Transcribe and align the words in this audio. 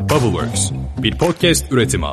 Bubbleworks, 0.00 0.70
bir 0.98 1.18
podcast 1.18 1.72
üretimi. 1.72 2.06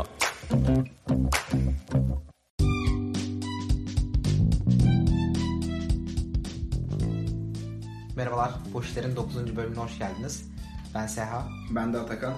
Merhabalar, 8.15 8.51
Boş 8.73 8.89
İşler'in 8.89 9.15
9. 9.15 9.55
bölümüne 9.55 9.79
hoş 9.79 9.99
geldiniz. 9.99 10.49
Ben 10.95 11.07
Seha. 11.07 11.47
Ben 11.71 11.93
de 11.93 11.99
Atakan. 11.99 12.33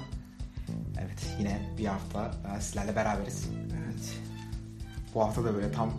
Evet, 1.02 1.36
yine 1.40 1.76
bir 1.78 1.86
hafta 1.86 2.32
daha 2.44 2.62
sizlerle 2.62 2.96
beraberiz. 2.96 3.50
Evet. 3.84 4.18
Bu 5.16 5.22
hafta 5.22 5.44
da 5.44 5.54
böyle 5.56 5.72
tam 5.72 5.90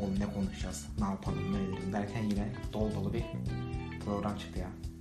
oğlum 0.00 0.20
ne 0.20 0.34
konuşacağız, 0.34 0.86
ne 0.98 1.04
yapalım, 1.04 1.52
ne 1.52 1.62
edelim 1.62 1.92
derken 1.92 2.22
yine 2.22 2.48
dolu 2.72 2.94
dolu 2.94 3.12
bir 3.12 3.24
program 4.04 4.38
çıktı 4.38 4.58
ya. 4.58 4.91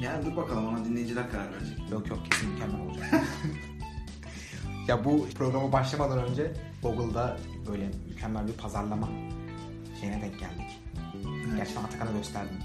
Yani 0.00 0.26
dur 0.26 0.36
bakalım 0.36 0.66
ona 0.68 0.84
dinleyiciler 0.84 1.30
karar 1.30 1.52
verecek. 1.52 1.90
Yok 1.90 2.08
yok 2.10 2.18
kesin 2.30 2.50
mükemmel 2.50 2.80
olacak. 2.80 3.06
ya 4.88 5.04
bu 5.04 5.28
programa 5.28 5.72
başlamadan 5.72 6.18
önce 6.18 6.52
Google'da 6.82 7.36
böyle 7.68 7.90
mükemmel 8.08 8.48
bir 8.48 8.52
pazarlama 8.52 9.08
şeyine 10.00 10.22
denk 10.22 10.38
geldik. 10.40 10.80
Gerçekten 11.56 11.84
Atakan'a 11.84 12.12
gösterdim. 12.12 12.56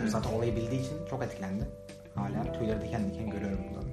Evet. 0.00 0.10
Zaten 0.10 0.32
olayı 0.32 0.56
bildiği 0.56 0.80
için 0.80 1.06
çok 1.10 1.22
etkilendi. 1.22 1.68
Hala 2.14 2.52
tüyleri 2.52 2.82
diken 2.82 3.10
diken 3.10 3.30
görüyorum 3.30 3.58
buradan. 3.68 3.88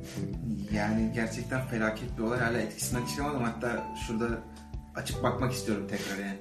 Yani 0.73 1.11
gerçekten 1.15 1.67
felaket 1.67 2.17
bir 2.17 2.23
olay. 2.23 2.39
Hala 2.39 2.57
etkisinden 2.57 3.05
çıkamadım. 3.05 3.43
Hatta 3.43 3.83
şurada 4.07 4.27
açıp 4.95 5.23
bakmak 5.23 5.53
istiyorum 5.53 5.87
tekrar 5.89 6.25
yani. 6.25 6.37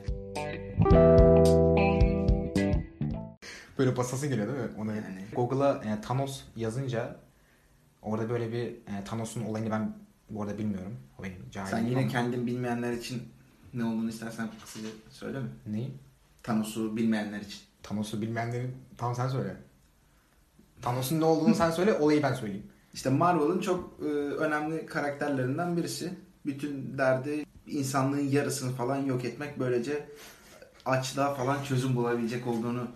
Böyle 3.85 3.97
basası 3.97 4.27
geliyor 4.27 4.47
değil 4.49 4.59
mi? 4.59 4.71
Ona 4.79 4.95
Yani. 4.95 5.25
Google'a 5.37 5.85
e, 5.85 6.01
Thanos 6.01 6.41
yazınca 6.57 7.17
orada 8.03 8.31
böyle 8.31 8.53
bir 8.53 8.67
e, 8.67 9.05
Thanos'un 9.05 9.45
olayını 9.45 9.71
ben 9.71 9.97
bu 10.31 10.43
arada 10.43 10.59
bilmiyorum. 10.59 10.97
O 11.19 11.23
benim 11.23 11.51
cahilim. 11.51 11.79
Sen 11.79 11.87
yine 11.87 11.99
ama- 11.99 12.09
kendin 12.09 12.47
bilmeyenler 12.47 12.93
için 12.93 13.23
ne 13.75 13.85
olduğunu 13.85 14.09
istersen 14.09 14.49
kısaca 14.65 14.89
söyle 15.11 15.41
mi? 15.41 15.49
Neyi? 15.67 15.95
Thanos'u 16.43 16.97
bilmeyenler 16.97 17.41
için. 17.41 17.61
Thanos'u 17.83 18.23
bilmeyenlerin... 18.23 18.77
Tamam 18.97 19.15
sen 19.15 19.29
söyle. 19.29 19.57
Thanos'un 20.83 21.21
ne 21.21 21.25
olduğunu 21.25 21.55
sen 21.55 21.71
söyle, 21.71 21.95
olayı 21.95 22.23
ben 22.23 22.35
söyleyeyim. 22.35 22.67
İşte 22.95 23.11
Marvel'ın 23.11 23.61
çok 23.61 24.01
e, 24.01 24.05
önemli 24.35 24.87
karakterlerinden 24.87 25.77
birisi. 25.77 26.15
Bütün 26.47 26.99
derdi 26.99 27.45
insanlığın 27.67 28.29
yarısını 28.29 28.73
falan 28.73 28.97
yok 28.97 29.25
etmek. 29.25 29.59
Böylece 29.59 30.09
açlığa 30.85 31.35
falan 31.35 31.63
çözüm 31.63 31.97
bulabilecek 31.97 32.47
olduğunu 32.47 32.89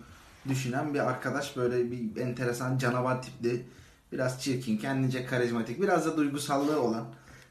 düşünen 0.47 0.93
bir 0.93 1.09
arkadaş. 1.09 1.57
Böyle 1.57 1.91
bir 1.91 2.21
enteresan 2.21 2.77
canavar 2.77 3.23
tipli, 3.23 3.65
biraz 4.11 4.41
çirkin, 4.41 4.77
kendince 4.77 5.25
karizmatik, 5.25 5.81
biraz 5.81 6.05
da 6.05 6.17
duygusallığı 6.17 6.81
olan 6.81 7.05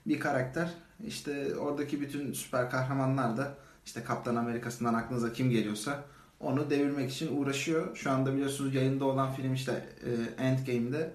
bir 0.07 0.21
karakter. 0.21 0.71
İşte 1.07 1.57
oradaki 1.57 2.01
bütün 2.01 2.33
süper 2.33 2.71
kahramanlar 2.71 3.37
da 3.37 3.55
işte 3.87 4.05
Kaptan 4.05 4.37
Amerika'sından 4.37 4.95
aklınıza 4.95 5.33
kim 5.33 5.51
geliyorsa 5.51 6.05
onu 6.41 6.71
devirmek 6.71 7.11
için 7.11 7.37
uğraşıyor. 7.37 7.97
Şu 7.97 8.11
anda 8.11 8.35
biliyorsunuz 8.35 8.75
yayında 8.75 9.05
olan 9.05 9.33
film 9.33 9.55
işte 9.55 9.87
e, 10.05 10.43
Endgame'de 10.45 11.13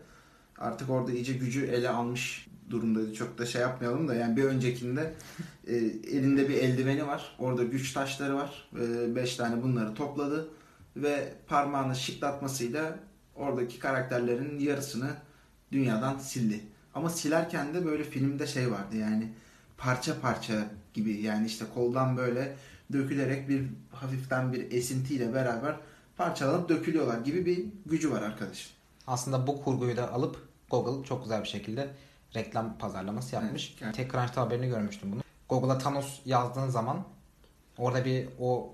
artık 0.58 0.89
orada 0.89 1.11
iyice 1.11 1.33
gücü 1.33 1.65
ele 1.65 1.89
almış 1.89 2.47
durumdaydı. 2.69 3.13
Çok 3.13 3.37
da 3.37 3.45
şey 3.45 3.61
yapmayalım 3.61 4.08
da 4.08 4.15
yani 4.15 4.37
bir 4.37 4.43
öncekinde 4.43 5.13
e, 5.67 5.75
elinde 5.75 6.49
bir 6.49 6.53
eldiveni 6.53 7.08
var. 7.08 7.35
Orada 7.39 7.63
güç 7.63 7.93
taşları 7.93 8.35
var. 8.35 8.69
5 9.15 9.35
tane 9.35 9.63
bunları 9.63 9.93
topladı 9.93 10.49
ve 10.95 11.33
parmağını 11.47 11.95
şıklatmasıyla 11.95 12.99
oradaki 13.36 13.80
karakterlerin 13.80 14.59
yarısını 14.59 15.09
dünyadan 15.72 16.17
sildi. 16.17 16.59
Ama 16.94 17.09
silerken 17.09 17.73
de 17.73 17.86
böyle 17.86 18.03
filmde 18.03 18.47
şey 18.47 18.72
vardı 18.72 18.97
yani 18.97 19.30
parça 19.77 20.21
parça 20.21 20.53
gibi 20.94 21.21
yani 21.21 21.45
işte 21.47 21.66
koldan 21.73 22.17
böyle 22.17 22.55
dökülerek 22.94 23.49
bir 23.49 23.66
hafiften 23.91 24.53
bir 24.53 24.71
esintiyle 24.71 25.33
beraber 25.33 25.76
parçalanıp 26.17 26.70
dökülüyorlar 26.70 27.17
gibi 27.17 27.45
bir 27.45 27.65
gücü 27.86 28.11
var 28.11 28.21
arkadaşın. 28.21 28.71
Aslında 29.08 29.48
bu 29.48 29.64
kurguyu 29.64 29.98
da 29.98 30.14
alıp 30.14 30.48
Google 30.70 31.05
çok 31.05 31.23
güzel 31.23 31.43
bir 31.43 31.48
şekilde 31.48 31.89
reklam 32.36 32.77
pazarlaması 32.77 33.36
yapmış. 33.36 33.75
Evet. 33.81 33.95
TechCrunch'ta 33.95 34.42
haberini 34.42 34.67
görmüştüm 34.67 35.11
bunu. 35.11 35.21
Google'a 35.49 35.77
Thanos 35.77 36.20
yazdığın 36.25 36.70
zaman 36.70 37.04
orada 37.77 38.05
bir 38.05 38.30
o 38.39 38.73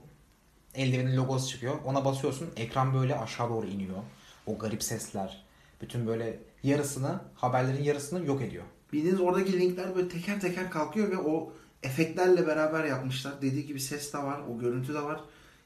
eldivenin 0.75 1.17
logosu 1.17 1.47
çıkıyor. 1.49 1.75
Ona 1.85 2.05
basıyorsun 2.05 2.49
ekran 2.57 2.93
böyle 2.93 3.15
aşağı 3.19 3.49
doğru 3.49 3.67
iniyor. 3.67 3.97
O 4.45 4.57
garip 4.57 4.83
sesler. 4.83 5.45
Bütün 5.81 6.07
böyle 6.07 6.39
yarısını 6.63 7.19
haberlerin 7.35 7.83
yarısını 7.83 8.25
yok 8.25 8.41
ediyor. 8.41 8.63
Bildiğiniz 8.93 9.21
oradaki 9.21 9.59
linkler 9.59 9.95
böyle 9.95 10.09
teker 10.09 10.41
teker 10.41 10.71
kalkıyor 10.71 11.11
ve 11.11 11.17
o 11.17 11.53
efektlerle 11.83 12.47
beraber 12.47 12.83
yapmışlar. 12.83 13.41
Dediği 13.41 13.65
gibi 13.65 13.79
ses 13.79 14.13
de 14.13 14.17
var, 14.17 14.39
o 14.49 14.59
görüntü 14.59 14.93
de 14.93 15.03
var. 15.03 15.19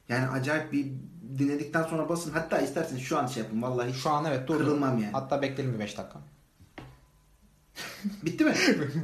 Yani 0.10 0.28
acayip 0.28 0.72
bir 0.72 0.88
dinledikten 1.40 1.84
sonra 1.84 2.10
basın. 2.10 2.32
Hatta 2.32 2.60
isterseniz 2.60 3.02
şu 3.02 3.18
an 3.18 3.28
şey 3.28 3.44
yapın. 3.44 3.62
Vallahi 3.62 3.94
Şu 3.94 4.10
an 4.10 4.26
evet 4.26 4.48
durdu. 4.48 4.58
Kırılmam 4.58 5.00
yani. 5.00 5.12
Hatta 5.12 5.42
bekleyelim 5.42 5.76
bir 5.76 5.80
5 5.80 5.98
dakika. 5.98 6.20
bitti 8.24 8.46
mi? 8.46 8.54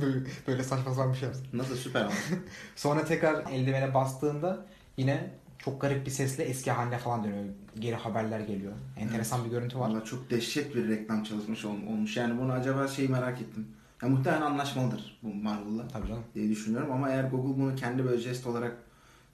böyle, 0.47 0.63
saçma 0.63 0.93
sapan 0.93 1.13
bir 1.13 1.17
şey 1.17 1.27
yapsın. 1.27 1.47
Nasıl 1.53 1.75
süper 1.75 2.01
ama. 2.01 2.11
Sonra 2.75 3.05
tekrar 3.05 3.51
eldivene 3.51 3.93
bastığında 3.93 4.65
yine 4.97 5.31
çok 5.59 5.81
garip 5.81 6.05
bir 6.05 6.11
sesle 6.11 6.43
eski 6.43 6.71
haline 6.71 6.97
falan 6.97 7.23
dönüyor. 7.23 7.45
Geri 7.79 7.95
haberler 7.95 8.39
geliyor. 8.39 8.73
Enteresan 8.97 9.45
bir 9.45 9.49
görüntü 9.49 9.79
var. 9.79 9.89
Valla 9.89 10.03
çok 10.05 10.29
dehşet 10.29 10.75
bir 10.75 10.87
reklam 10.87 11.23
çalışmış 11.23 11.65
ol- 11.65 11.69
olmuş. 11.87 12.17
Yani 12.17 12.41
bunu 12.41 12.51
acaba 12.51 12.87
şeyi 12.87 13.09
merak 13.09 13.41
ettim. 13.41 13.67
Ya 14.01 14.09
muhtemelen 14.09 14.41
anlaşmalıdır 14.41 15.19
bu 15.23 15.33
Marvel'la 15.35 15.87
Tabii 15.87 16.07
canım. 16.07 16.23
diye 16.35 16.49
düşünüyorum 16.49 16.91
ama 16.91 17.09
eğer 17.09 17.23
Google 17.23 17.61
bunu 17.61 17.75
kendi 17.75 18.05
böyle 18.05 18.17
jest 18.21 18.47
olarak 18.47 18.77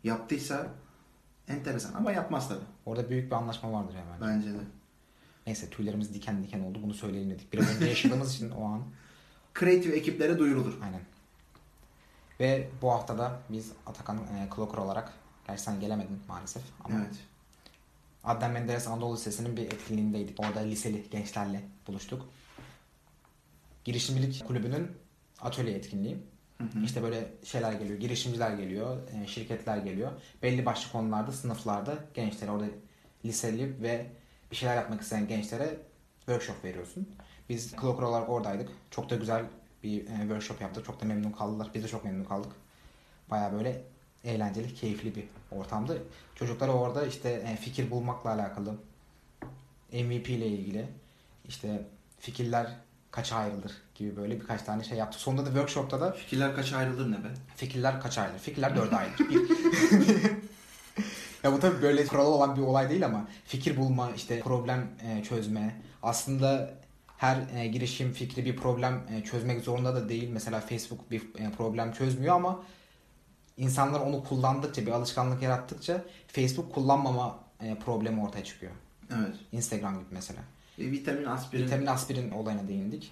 yaptıysa 0.04 0.68
enteresan 1.48 1.94
ama 1.94 2.12
yapmaz 2.12 2.50
tabii. 2.50 2.60
Orada 2.86 3.10
büyük 3.10 3.32
bir 3.32 3.36
anlaşma 3.36 3.72
vardır 3.74 3.94
hemen. 3.96 4.34
Bence 4.36 4.54
de. 4.54 4.58
Neyse 5.48 5.70
tüylerimiz 5.70 6.14
diken 6.14 6.44
diken 6.44 6.60
oldu. 6.60 6.80
Bunu 6.84 6.94
söyleyelim 6.94 7.30
dedik. 7.30 7.54
Biraz 7.54 7.76
önce 7.76 7.86
yaşadığımız 7.86 8.36
için 8.36 8.50
o 8.50 8.66
an. 8.66 8.82
Kreatif 9.54 9.94
ekiplere 9.94 10.40
duyurulur. 10.40 10.74
Aynen. 10.84 11.02
Ve 12.40 12.70
bu 12.82 12.92
haftada 12.92 13.40
biz 13.50 13.72
Atakan 13.86 14.18
e, 14.18 14.50
Clocker 14.56 14.78
olarak 14.78 15.14
Gerçi 15.48 15.64
sen 15.64 15.80
gelemedin 15.80 16.20
maalesef. 16.28 16.64
Ama 16.84 16.96
Evet. 17.00 17.16
Adnan 18.24 18.52
Menderes 18.52 18.88
Anadolu 18.88 19.16
Lisesi'nin 19.16 19.58
bir 19.58 19.66
etkinliğindeydik. 19.66 20.40
Orada 20.40 20.60
liseli 20.60 21.10
gençlerle 21.12 21.62
buluştuk. 21.88 22.30
Girişimcilik 23.84 24.48
Kulübü'nün 24.48 24.92
atölye 25.42 25.74
etkinliği. 25.74 26.18
Hı 26.58 26.64
hı. 26.64 26.84
İşte 26.84 27.04
böyle 27.04 27.34
şeyler 27.44 27.74
geliyor, 27.74 28.00
girişimciler 28.00 28.52
geliyor, 28.52 28.98
e, 29.12 29.28
şirketler 29.28 29.78
geliyor. 29.78 30.12
Belli 30.44 30.66
başlı 30.66 30.92
konularda, 30.92 31.32
sınıflarda 31.32 31.96
gençlere 32.14 32.52
orada 32.52 32.66
liseli 33.26 33.82
ve 33.82 34.12
bir 34.52 34.56
şeyler 34.56 34.76
yapmak 34.76 35.02
isteyen 35.02 35.28
gençlere 35.28 35.78
workshop 36.18 36.64
veriyorsun. 36.64 37.10
Biz 37.50 37.72
Clocker 37.82 38.04
olarak 38.04 38.30
oradaydık. 38.30 38.70
Çok 38.92 39.10
da 39.10 39.16
güzel 39.16 39.46
bir 39.84 40.02
e, 40.02 40.18
workshop 40.20 40.62
yaptık. 40.62 40.86
Çok 40.86 41.02
da 41.02 41.06
memnun 41.06 41.32
kaldılar. 41.32 41.72
Biz 41.74 41.84
de 41.84 41.88
çok 41.88 42.06
memnun 42.06 42.24
kaldık. 42.24 42.52
Baya 43.32 43.54
böyle 43.54 43.84
eğlenceli, 44.26 44.74
keyifli 44.74 45.16
bir 45.16 45.24
ortamdı. 45.52 46.04
Çocuklara 46.36 46.72
orada 46.72 47.06
işte 47.06 47.30
e, 47.30 47.56
fikir 47.56 47.92
bulmakla 47.92 48.30
alakalı, 48.30 48.76
MVP 49.92 50.30
ile 50.30 50.48
ilgili, 50.48 50.88
işte 51.48 51.82
fikirler 52.20 52.68
kaça 53.12 53.36
ayrılır 53.36 53.72
gibi 53.96 54.16
böyle 54.16 54.42
birkaç 54.42 54.62
tane 54.62 54.84
şey 54.84 54.98
yaptık. 54.98 55.22
Sonunda 55.22 55.46
da 55.46 55.50
workshopta 55.50 56.02
da 56.02 56.12
Fikirler 56.12 56.56
kaça 56.56 56.78
ayrılır 56.78 57.12
ne 57.12 57.24
be? 57.24 57.28
Fikirler 57.56 58.02
kaç 58.02 58.18
ayrılır? 58.18 58.40
Fikirler 58.40 58.76
dörde 58.76 58.96
ayrılır. 58.96 59.30
Bir. 59.30 59.36
ya 61.44 61.54
bu 61.54 61.60
tabii 61.60 61.82
böyle 61.82 62.06
kuralı 62.06 62.28
olan 62.28 62.56
bir 62.56 62.62
olay 62.62 62.90
değil 62.90 63.06
ama 63.06 63.28
fikir 63.46 63.78
bulma, 63.78 64.12
işte 64.12 64.40
problem 64.40 64.88
e, 65.02 65.24
çözme. 65.24 65.82
Aslında 66.04 66.74
her 67.18 67.38
e, 67.58 67.68
girişim 67.68 68.14
fikri 68.14 68.46
bir 68.46 68.56
problem 68.56 69.24
çözmek 69.32 69.62
zorunda 69.62 69.96
da 69.96 70.10
değil. 70.10 70.30
Mesela 70.30 70.60
Facebook 70.60 71.12
bir 71.12 71.22
problem 71.58 71.92
çözmüyor 71.94 72.36
ama 72.36 72.64
insanlar 73.58 74.00
onu 74.00 74.24
kullandıkça, 74.24 74.86
bir 74.86 74.92
alışkanlık 74.92 75.42
yarattıkça 75.42 76.04
Facebook 76.28 76.74
kullanmama 76.74 77.40
e, 77.62 77.76
problemi 77.76 78.22
ortaya 78.22 78.44
çıkıyor. 78.44 78.72
Evet. 79.12 79.36
Instagram 79.52 79.94
gibi 79.94 80.06
mesela. 80.12 80.40
E, 80.80 80.92
vitamin, 80.92 81.26
aspirin 81.26 81.66
Vitamin 81.66 81.86
aspirin 81.86 82.32
olayına 82.32 82.68
değindik. 82.68 83.12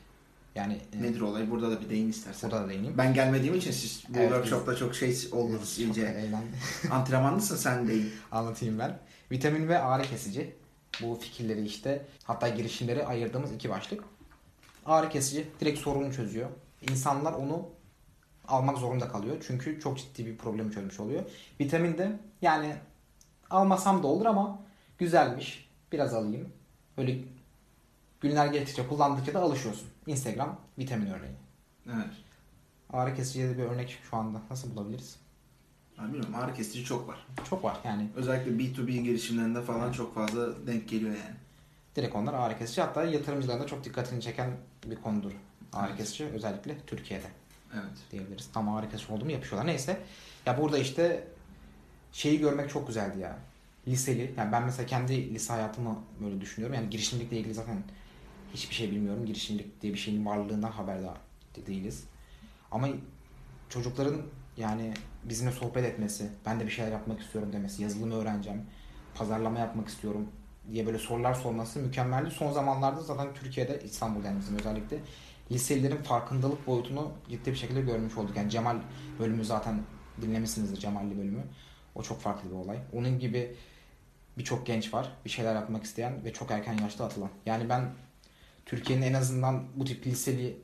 Yani 0.55 0.77
e, 0.93 1.01
nedir 1.01 1.21
olay? 1.21 1.51
Burada 1.51 1.71
da 1.71 1.81
bir 1.81 1.89
değin 1.89 2.09
istersen. 2.09 2.51
burada 2.51 2.65
da 2.65 2.69
değineyim. 2.69 2.97
Ben 2.97 3.13
gelmediğim 3.13 3.55
için 3.55 3.71
siz 3.71 4.03
bu 4.09 4.17
Evet, 4.17 4.29
workshopta 4.29 4.75
çok 4.75 4.95
şey 4.95 5.17
oldunuz 5.31 5.69
Çok 5.69 5.85
iyice. 5.85 6.29
Antrenmanlısın 6.91 7.55
sen 7.55 7.87
deyin. 7.87 8.11
Anlatayım 8.31 8.79
ben. 8.79 8.99
Vitamin 9.31 9.67
ve 9.67 9.79
ağrı 9.79 10.03
kesici. 10.03 10.55
Bu 11.01 11.15
fikirleri 11.15 11.65
işte 11.65 12.05
hatta 12.23 12.47
girişimleri 12.47 13.05
ayırdığımız 13.05 13.51
iki 13.51 13.69
başlık. 13.69 14.03
Ağrı 14.85 15.09
kesici 15.09 15.47
direkt 15.59 15.79
sorunu 15.79 16.13
çözüyor. 16.13 16.49
İnsanlar 16.89 17.33
onu 17.33 17.69
almak 18.47 18.77
zorunda 18.77 19.07
kalıyor. 19.07 19.43
Çünkü 19.47 19.79
çok 19.79 19.97
ciddi 19.97 20.25
bir 20.25 20.37
problemi 20.37 20.71
çözmüş 20.73 20.99
oluyor. 20.99 21.23
Vitamin 21.59 21.97
de 21.97 22.19
yani 22.41 22.75
almasam 23.49 24.03
da 24.03 24.07
olur 24.07 24.25
ama 24.25 24.59
güzelmiş. 24.97 25.69
Biraz 25.91 26.13
alayım. 26.13 26.49
Böyle 26.97 27.17
günler 28.21 28.47
geçtikçe 28.47 28.87
kullandıkça 28.87 29.33
da 29.33 29.39
alışıyorsun. 29.41 29.87
Instagram 30.07 30.59
vitamin 30.77 31.07
örneği. 31.07 31.33
Evet. 31.87 32.13
ağrı 32.93 33.15
kesiciye 33.15 33.49
de 33.49 33.57
bir 33.57 33.63
örnek 33.63 33.99
şu 34.09 34.17
anda 34.17 34.41
nasıl 34.49 34.75
bulabiliriz? 34.75 35.15
Ben 35.99 36.05
bilmiyorum 36.07 36.35
ağrı 36.35 36.53
kesici 36.53 36.85
çok 36.85 37.07
var. 37.07 37.27
Çok 37.49 37.63
var 37.63 37.77
yani. 37.85 38.09
Özellikle 38.15 38.51
B2B 38.51 39.01
girişimlerinde 39.01 39.61
falan 39.61 39.91
çok 39.91 40.15
fazla 40.15 40.67
denk 40.67 40.89
geliyor 40.89 41.11
yani. 41.11 41.35
Direkt 41.95 42.15
onlar 42.15 42.33
ağrı 42.33 42.57
kesici. 42.57 42.81
Hatta 42.81 43.03
yatırımcıların 43.03 43.61
da 43.61 43.67
çok 43.67 43.83
dikkatini 43.83 44.21
çeken 44.21 44.51
bir 44.85 44.95
konudur. 44.95 45.31
Ağrı 45.73 45.87
Evet. 45.89 45.97
kesici 45.97 46.25
özellikle 46.25 46.77
Türkiye'de 46.87 47.25
Evet. 47.73 47.97
diyebiliriz. 48.11 48.49
Tam 48.53 48.89
kesici 48.89 49.13
olduğumu 49.13 49.31
yapışıyorlar. 49.31 49.67
Neyse. 49.67 50.01
Ya 50.45 50.57
burada 50.57 50.77
işte 50.77 51.27
şeyi 52.11 52.39
görmek 52.39 52.69
çok 52.69 52.87
güzeldi 52.87 53.19
ya. 53.19 53.39
Liseli. 53.87 54.33
Yani 54.37 54.51
ben 54.51 54.63
mesela 54.63 54.85
kendi 54.85 55.33
lise 55.33 55.53
hayatımı 55.53 55.99
böyle 56.23 56.41
düşünüyorum. 56.41 56.75
Yani 56.75 56.89
girişimcilikle 56.89 57.37
ilgili 57.37 57.53
zaten 57.53 57.83
hiçbir 58.53 58.75
şey 58.75 58.91
bilmiyorum. 58.91 59.25
Girişimcilik 59.25 59.81
diye 59.81 59.93
bir 59.93 59.97
şeyin 59.97 60.25
varlığından 60.25 60.71
haberdar 60.71 61.17
de- 61.55 61.65
değiliz. 61.65 62.03
Ama 62.71 62.87
çocukların 63.69 64.21
yani 64.57 64.93
bizimle 65.23 65.51
sohbet 65.51 65.85
etmesi, 65.85 66.29
ben 66.45 66.59
de 66.59 66.65
bir 66.65 66.71
şeyler 66.71 66.91
yapmak 66.91 67.21
istiyorum 67.21 67.53
demesi, 67.53 67.83
yazılımı 67.83 68.15
öğreneceğim, 68.15 68.61
pazarlama 69.15 69.59
yapmak 69.59 69.87
istiyorum 69.87 70.27
diye 70.71 70.85
böyle 70.85 70.97
sorular 70.97 71.33
sorması 71.33 71.79
mükemmeldi. 71.79 72.31
Son 72.31 72.51
zamanlarda 72.51 73.01
zaten 73.01 73.33
Türkiye'de, 73.33 73.81
İstanbul'da 73.83 74.27
yani 74.27 74.39
bizim 74.39 74.55
özellikle 74.55 74.99
liselilerin 75.51 75.97
farkındalık 75.97 76.67
boyutunu 76.67 77.11
ciddi 77.29 77.51
bir 77.51 77.55
şekilde 77.55 77.81
görmüş 77.81 78.17
olduk. 78.17 78.37
Yani 78.37 78.49
Cemal 78.49 78.77
bölümü 79.19 79.45
zaten 79.45 79.81
dinlemişsinizdir 80.21 80.77
Cemalli 80.77 81.17
bölümü. 81.17 81.43
O 81.95 82.03
çok 82.03 82.21
farklı 82.21 82.49
bir 82.49 82.55
olay. 82.55 82.77
Onun 82.93 83.19
gibi 83.19 83.55
birçok 84.37 84.65
genç 84.65 84.93
var. 84.93 85.11
Bir 85.25 85.29
şeyler 85.29 85.55
yapmak 85.55 85.83
isteyen 85.83 86.25
ve 86.25 86.33
çok 86.33 86.51
erken 86.51 86.77
yaşta 86.77 87.05
atılan. 87.05 87.29
Yani 87.45 87.69
ben 87.69 87.91
Türkiye'nin 88.65 89.03
en 89.03 89.13
azından 89.13 89.63
bu 89.75 89.85
tip 89.85 90.07
liseli 90.07 90.57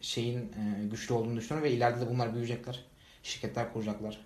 şeyin 0.00 0.38
e, 0.38 0.86
güçlü 0.90 1.14
olduğunu 1.14 1.36
düşünüyorum 1.36 1.70
ve 1.70 1.72
ileride 1.74 2.00
de 2.00 2.10
bunlar 2.10 2.32
büyüyecekler. 2.32 2.84
Şirketler 3.22 3.72
kuracaklar. 3.72 4.20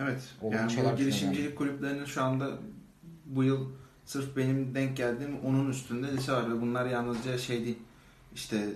Evet. 0.00 0.22
Olumlu 0.42 0.56
yani 0.56 0.92
bu 0.92 0.96
girişimcilik 0.96 1.58
kulüplerinin 1.58 2.04
şu 2.04 2.22
anda 2.22 2.50
bu 3.26 3.44
yıl 3.44 3.70
sırf 4.04 4.36
benim 4.36 4.74
denk 4.74 4.96
geldiğim 4.96 5.40
onun 5.44 5.70
üstünde 5.70 6.12
lise 6.12 6.32
var 6.32 6.50
ve 6.50 6.60
bunlar 6.60 6.86
yalnızca 6.86 7.38
şey 7.38 7.64
değil. 7.64 7.78
İşte 8.34 8.68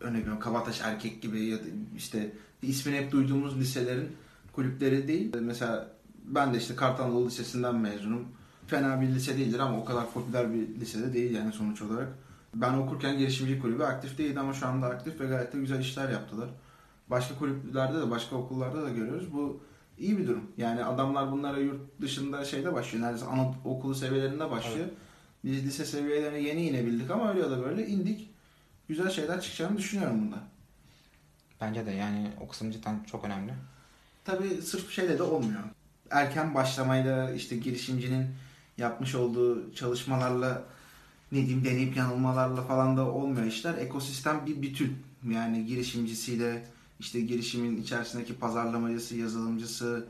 örnek 0.00 0.20
veriyorum 0.20 0.40
Kabataş 0.40 0.80
Erkek 0.80 1.22
gibi 1.22 1.44
ya 1.44 1.58
da 1.58 1.62
işte 1.96 2.32
ismini 2.62 2.96
hep 2.96 3.12
duyduğumuz 3.12 3.60
liselerin 3.60 4.08
kulüpleri 4.52 5.08
değil. 5.08 5.36
Mesela 5.40 5.92
ben 6.24 6.54
de 6.54 6.58
işte 6.58 6.76
Kartal 6.76 7.04
Anadolu 7.04 7.26
Lisesi'nden 7.26 7.74
mezunum. 7.74 8.28
Fena 8.66 9.00
bir 9.00 9.08
lise 9.08 9.38
değildir 9.38 9.58
ama 9.58 9.78
o 9.78 9.84
kadar 9.84 10.12
popüler 10.12 10.54
bir 10.54 10.80
lisede 10.80 11.14
değil 11.14 11.36
yani 11.36 11.52
sonuç 11.52 11.82
olarak. 11.82 12.08
Ben 12.54 12.74
okurken 12.74 13.18
girişimcilik 13.18 13.62
kulübü 13.62 13.82
aktif 13.82 14.18
değildi 14.18 14.40
ama 14.40 14.52
şu 14.52 14.66
anda 14.66 14.86
aktif 14.86 15.20
ve 15.20 15.26
gayet 15.26 15.52
de 15.52 15.58
güzel 15.58 15.80
işler 15.80 16.08
yaptılar. 16.08 16.48
Başka 17.10 17.34
kulüplerde 17.38 17.98
de 18.00 18.10
başka 18.10 18.36
okullarda 18.36 18.82
da 18.82 18.88
görüyoruz. 18.88 19.32
Bu 19.32 19.60
iyi 19.98 20.18
bir 20.18 20.28
durum. 20.28 20.44
Yani 20.56 20.84
adamlar 20.84 21.32
bunlara 21.32 21.58
yurt 21.58 21.80
dışında 22.00 22.44
şeyde 22.44 22.74
başlıyor. 22.74 23.04
Neredeyse 23.04 23.26
anaokulu 23.26 23.94
seviyelerinde 23.94 24.50
başlıyor. 24.50 24.86
Biz 25.44 25.64
lise 25.64 25.84
seviyelerine 25.84 26.40
yeni 26.40 26.68
inebildik 26.68 27.10
ama 27.10 27.30
öyle 27.30 27.40
ya 27.40 27.50
da 27.50 27.64
böyle 27.64 27.86
indik. 27.86 28.30
Güzel 28.90 29.10
şeyler 29.10 29.40
çıkacağını 29.40 29.78
düşünüyorum 29.78 30.20
bunda. 30.20 30.38
Bence 31.60 31.86
de 31.86 31.90
yani 31.90 32.30
o 32.40 32.48
kısım 32.48 32.70
cidden 32.70 33.04
çok 33.10 33.24
önemli. 33.24 33.52
Tabii 34.24 34.62
sırf 34.62 34.90
şeyle 34.90 35.18
de 35.18 35.22
olmuyor. 35.22 35.60
Erken 36.10 36.54
başlamayla 36.54 37.32
işte 37.32 37.56
girişimcinin 37.56 38.26
yapmış 38.78 39.14
olduğu 39.14 39.74
çalışmalarla 39.74 40.62
ne 41.32 41.38
diyeyim 41.38 41.64
deneyip 41.64 41.96
yanılmalarla 41.96 42.62
falan 42.62 42.96
da 42.96 43.06
olmuyor 43.06 43.46
işler. 43.46 43.74
Ekosistem 43.74 44.46
bir 44.46 44.62
bütün. 44.62 44.98
Yani 45.30 45.66
girişimcisiyle 45.66 46.66
işte 47.00 47.20
girişimin 47.20 47.82
içerisindeki 47.82 48.34
pazarlamacısı, 48.34 49.16
yazılımcısı, 49.16 50.06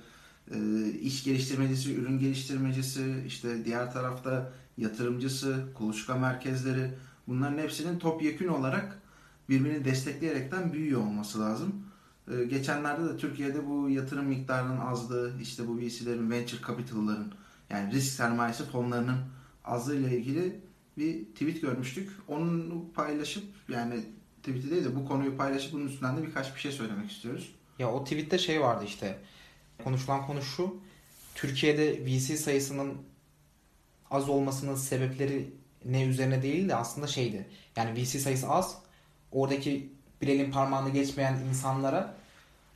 e, 0.54 0.88
iş 0.90 1.24
geliştirmecisi, 1.24 1.94
ürün 1.94 2.18
geliştirmecisi, 2.18 3.24
işte 3.26 3.64
diğer 3.64 3.92
tarafta 3.92 4.52
yatırımcısı, 4.78 5.64
kuluçka 5.74 6.14
merkezleri 6.14 6.90
bunların 7.30 7.58
hepsinin 7.58 7.98
topyekün 7.98 8.48
olarak 8.48 9.02
birbirini 9.48 9.84
destekleyerekten 9.84 10.72
büyüyor 10.72 11.00
olması 11.00 11.40
lazım. 11.40 11.86
Ee, 12.30 12.44
Geçenlerde 12.44 13.04
de 13.04 13.16
Türkiye'de 13.16 13.66
bu 13.66 13.90
yatırım 13.90 14.26
miktarının 14.26 14.80
azlığı, 14.80 15.32
işte 15.42 15.68
bu 15.68 15.78
VC'lerin, 15.78 16.30
venture 16.30 16.60
capital'ların 16.66 17.32
yani 17.70 17.92
risk 17.92 18.12
sermayesi 18.12 18.64
fonlarının 18.64 19.18
azlığı 19.64 19.96
ile 19.96 20.18
ilgili 20.18 20.60
bir 20.98 21.24
tweet 21.24 21.62
görmüştük. 21.62 22.10
Onu 22.28 22.84
paylaşıp 22.94 23.44
yani 23.68 24.04
tweet'i 24.42 24.70
değil 24.70 24.84
de 24.84 24.96
bu 24.96 25.08
konuyu 25.08 25.36
paylaşıp 25.36 25.72
bunun 25.72 25.86
üstünden 25.86 26.16
de 26.16 26.22
birkaç 26.22 26.54
bir 26.54 26.60
şey 26.60 26.72
söylemek 26.72 27.10
istiyoruz. 27.10 27.54
Ya 27.78 27.92
o 27.92 28.04
tweette 28.04 28.38
şey 28.38 28.60
vardı 28.60 28.84
işte. 28.86 29.18
Konuşulan 29.84 30.26
konu 30.26 30.42
şu. 30.42 30.76
Türkiye'de 31.34 32.06
VC 32.06 32.36
sayısının 32.36 32.94
az 34.10 34.28
olmasının 34.28 34.74
sebepleri 34.74 35.59
ne 35.84 36.04
üzerine 36.04 36.42
değil 36.42 36.68
de 36.68 36.74
aslında 36.74 37.06
şeydi. 37.06 37.48
Yani 37.76 38.02
VC 38.02 38.18
sayısı 38.18 38.48
az. 38.48 38.78
Oradaki 39.32 39.92
bir 40.22 40.28
elin 40.28 40.52
parmağını 40.52 40.90
geçmeyen 40.90 41.34
insanlara 41.48 42.14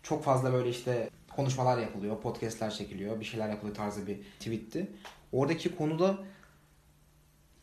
çok 0.02 0.24
fazla 0.24 0.52
böyle 0.52 0.70
işte 0.70 1.10
konuşmalar 1.36 1.78
yapılıyor, 1.78 2.20
podcastler 2.20 2.70
çekiliyor, 2.70 3.20
bir 3.20 3.24
şeyler 3.24 3.48
yapılıyor 3.48 3.76
tarzı 3.76 4.06
bir 4.06 4.16
tweetti. 4.38 4.90
Oradaki 5.32 5.76
konuda 5.76 6.18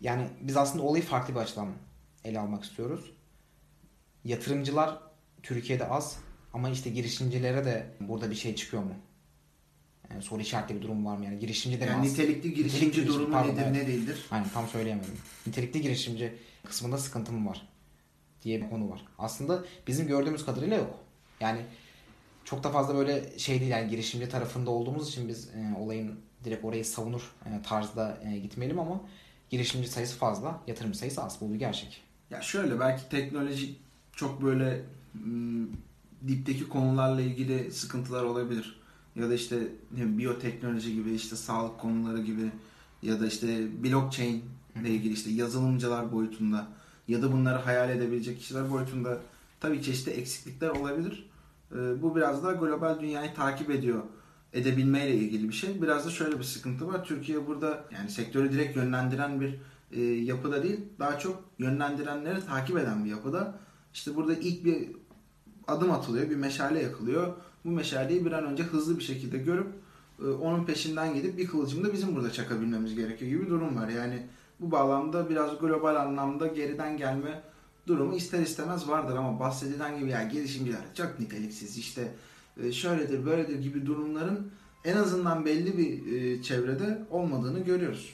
yani 0.01 0.27
biz 0.41 0.57
aslında 0.57 0.83
olayı 0.83 1.03
farklı 1.03 1.35
bir 1.35 1.39
açıdan 1.39 1.69
ele 2.25 2.39
almak 2.39 2.63
istiyoruz. 2.63 3.11
Yatırımcılar 4.23 4.99
Türkiye'de 5.43 5.87
az 5.87 6.19
ama 6.53 6.69
işte 6.69 6.89
girişimcilere 6.89 7.65
de 7.65 7.87
burada 7.99 8.29
bir 8.29 8.35
şey 8.35 8.55
çıkıyor 8.55 8.83
mu? 8.83 8.93
Yani 10.11 10.23
soru 10.23 10.41
işaretli 10.41 10.75
bir 10.75 10.81
durum 10.81 11.05
var 11.05 11.17
mı? 11.17 11.25
Yani 11.25 11.39
girişimci 11.39 11.79
de 11.81 11.85
Yani 11.85 12.07
nitelikli 12.07 12.53
girişimci 12.53 12.85
Nitelikli 12.87 12.95
girişim, 12.95 13.13
durumu 13.13 13.33
pardon, 13.33 13.49
nedir 13.53 13.61
evet. 13.61 13.71
ne 13.71 13.87
değildir? 13.87 14.25
Aynen 14.31 14.49
tam 14.49 14.67
söyleyemedim. 14.67 15.17
Nitelikli 15.47 15.81
girişimci 15.81 16.33
kısmında 16.67 16.97
sıkıntım 16.97 17.47
var 17.47 17.67
diye 18.43 18.61
bir 18.61 18.69
konu 18.69 18.89
var. 18.89 19.01
Aslında 19.19 19.63
bizim 19.87 20.07
gördüğümüz 20.07 20.45
kadarıyla 20.45 20.75
yok. 20.77 20.99
Yani 21.39 21.61
çok 22.45 22.63
da 22.63 22.69
fazla 22.69 22.95
böyle 22.95 23.39
şey 23.39 23.59
değil 23.59 23.71
yani 23.71 23.89
girişimci 23.89 24.29
tarafında 24.29 24.69
olduğumuz 24.69 25.09
için 25.09 25.27
biz 25.27 25.47
e, 25.47 25.75
olayın 25.79 26.19
direkt 26.43 26.65
orayı 26.65 26.85
savunur 26.85 27.31
e, 27.45 27.61
tarzda 27.61 28.17
e, 28.25 28.37
gitmeyelim 28.37 28.79
ama 28.79 29.01
girişimci 29.49 29.87
sayısı 29.87 30.17
fazla, 30.17 30.59
yatırımcı 30.67 30.97
sayısı 30.97 31.23
az. 31.23 31.41
Bu 31.41 31.53
bir 31.53 31.59
gerçek. 31.59 32.01
Ya 32.29 32.41
şöyle 32.41 32.79
belki 32.79 33.09
teknoloji 33.09 33.75
çok 34.15 34.43
böyle 34.43 34.81
m, 35.13 35.67
dipteki 36.27 36.69
konularla 36.69 37.21
ilgili 37.21 37.71
sıkıntılar 37.71 38.23
olabilir. 38.23 38.80
Ya 39.15 39.29
da 39.29 39.33
işte 39.33 39.67
ne 39.97 40.17
biyoteknoloji 40.17 40.95
gibi 40.95 41.11
işte 41.13 41.35
sağlık 41.35 41.79
konuları 41.79 42.21
gibi 42.21 42.51
ya 43.01 43.19
da 43.19 43.27
işte 43.27 43.67
blockchain 43.83 44.43
ile 44.81 44.89
ilgili 44.89 45.13
işte 45.13 45.29
yazılımcılar 45.29 46.11
boyutunda 46.11 46.67
ya 47.07 47.21
da 47.21 47.31
bunları 47.31 47.57
hayal 47.57 47.89
edebilecek 47.89 48.39
kişiler 48.39 48.71
boyutunda 48.71 49.19
tabii 49.59 49.83
çeşitli 49.83 50.11
eksiklikler 50.11 50.69
olabilir. 50.69 51.29
Ee, 51.71 52.01
bu 52.01 52.15
biraz 52.15 52.43
da 52.43 52.51
global 52.51 52.99
dünyayı 52.99 53.33
takip 53.33 53.69
ediyor 53.69 54.03
edebilmeyle 54.53 55.15
ilgili 55.15 55.49
bir 55.49 55.53
şey. 55.53 55.81
Biraz 55.81 56.05
da 56.05 56.09
şöyle 56.09 56.39
bir 56.39 56.43
sıkıntı 56.43 56.87
var. 56.87 57.05
Türkiye 57.05 57.47
burada 57.47 57.83
yani 57.91 58.09
sektörü 58.09 58.51
direkt 58.51 58.75
yönlendiren 58.75 59.41
bir 59.41 59.59
e, 59.91 60.01
yapıda 60.01 60.63
değil, 60.63 60.79
daha 60.99 61.19
çok 61.19 61.43
yönlendirenleri 61.59 62.45
takip 62.45 62.77
eden 62.77 63.05
bir 63.05 63.09
yapıda. 63.09 63.59
İşte 63.93 64.15
burada 64.15 64.33
ilk 64.33 64.65
bir 64.65 64.87
adım 65.67 65.91
atılıyor, 65.91 66.29
bir 66.29 66.35
meşale 66.35 66.81
yakılıyor. 66.83 67.33
Bu 67.65 67.69
meşaleyi 67.69 68.25
bir 68.25 68.31
an 68.31 68.45
önce 68.45 68.63
hızlı 68.63 68.99
bir 68.99 69.03
şekilde 69.03 69.37
görüp 69.37 69.67
e, 70.21 70.25
onun 70.25 70.65
peşinden 70.65 71.13
gidip 71.13 71.37
bir 71.37 71.47
kılıcım 71.47 71.83
da 71.83 71.93
bizim 71.93 72.15
burada 72.15 72.31
çakabilmemiz 72.31 72.95
gerekiyor 72.95 73.31
gibi 73.31 73.49
durum 73.49 73.75
var. 73.75 73.87
Yani 73.89 74.27
bu 74.59 74.71
bağlamda 74.71 75.29
biraz 75.29 75.59
global 75.59 75.95
anlamda 75.95 76.47
geriden 76.47 76.97
gelme 76.97 77.41
durumu 77.87 78.15
ister 78.15 78.39
istemez 78.39 78.87
vardır 78.89 79.15
ama 79.15 79.39
bahsedilen 79.39 79.99
gibi 79.99 80.09
ya 80.09 80.23
girişimciler 80.23 80.81
çok 80.93 81.19
niteliksiz 81.19 81.77
işte 81.77 82.11
e, 82.63 82.71
şöyledir 82.71 83.25
böyledir 83.25 83.59
gibi 83.59 83.85
durumların 83.85 84.51
en 84.85 84.97
azından 84.97 85.45
belli 85.45 85.77
bir 85.77 86.15
e, 86.15 86.43
çevrede 86.43 87.01
olmadığını 87.09 87.59
görüyoruz. 87.59 88.13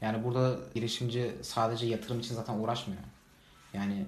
Yani 0.00 0.24
burada 0.24 0.58
girişimci 0.74 1.32
sadece 1.42 1.86
yatırım 1.86 2.20
için 2.20 2.34
zaten 2.34 2.58
uğraşmıyor. 2.58 3.02
Yani 3.74 4.06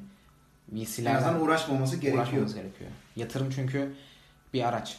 En 0.73 0.85
VC'lerden 0.85 1.41
uğraşmaması 1.41 1.97
gerekiyor. 1.97 2.25
uğraşmamız 2.25 2.55
gerekiyor. 2.55 2.91
Yatırım 3.17 3.51
çünkü 3.51 3.95
bir 4.57 4.69
araç. 4.69 4.99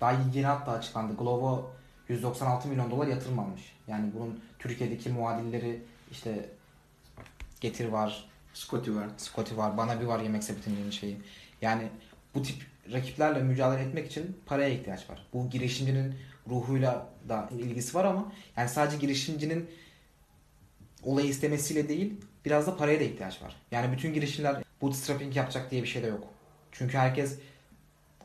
Daha 0.00 0.12
yeni 0.34 0.46
hatta 0.46 0.72
açıklandı. 0.72 1.16
Glovo 1.16 1.70
196 2.08 2.68
milyon 2.68 2.90
dolar 2.90 3.06
yatırım 3.06 3.38
almış. 3.38 3.72
Yani 3.88 4.10
bunun 4.14 4.40
Türkiye'deki 4.58 5.10
muadilleri 5.10 5.82
işte 6.10 6.48
Getir 7.60 7.88
var, 7.88 8.24
Scotty 8.54 8.90
var. 8.90 9.06
Scotty 9.16 9.56
var, 9.56 9.76
Bana 9.76 10.00
bir 10.00 10.04
var 10.04 10.20
yemek 10.20 10.44
sepetinin 10.44 10.90
şeyi. 10.90 11.16
Yani 11.62 11.88
bu 12.34 12.42
tip 12.42 12.56
rakiplerle 12.92 13.42
mücadele 13.42 13.88
etmek 13.88 14.06
için 14.06 14.36
paraya 14.46 14.68
ihtiyaç 14.68 15.10
var. 15.10 15.26
Bu 15.32 15.50
girişimcinin 15.50 16.14
ruhuyla 16.48 17.06
da 17.28 17.48
ilgisi 17.52 17.94
var 17.94 18.04
ama 18.04 18.32
yani 18.56 18.68
sadece 18.68 18.96
girişimcinin 18.96 19.70
olayı 21.02 21.28
istemesiyle 21.28 21.88
değil 21.88 22.20
biraz 22.44 22.66
da 22.66 22.76
paraya 22.76 23.00
da 23.00 23.04
ihtiyaç 23.04 23.42
var. 23.42 23.56
Yani 23.70 23.96
bütün 23.96 24.14
girişimler 24.14 24.62
bootstrapping 24.80 25.36
yapacak 25.36 25.70
diye 25.70 25.82
bir 25.82 25.88
şey 25.88 26.02
de 26.02 26.06
yok. 26.06 26.24
Çünkü 26.72 26.98
herkes 26.98 27.38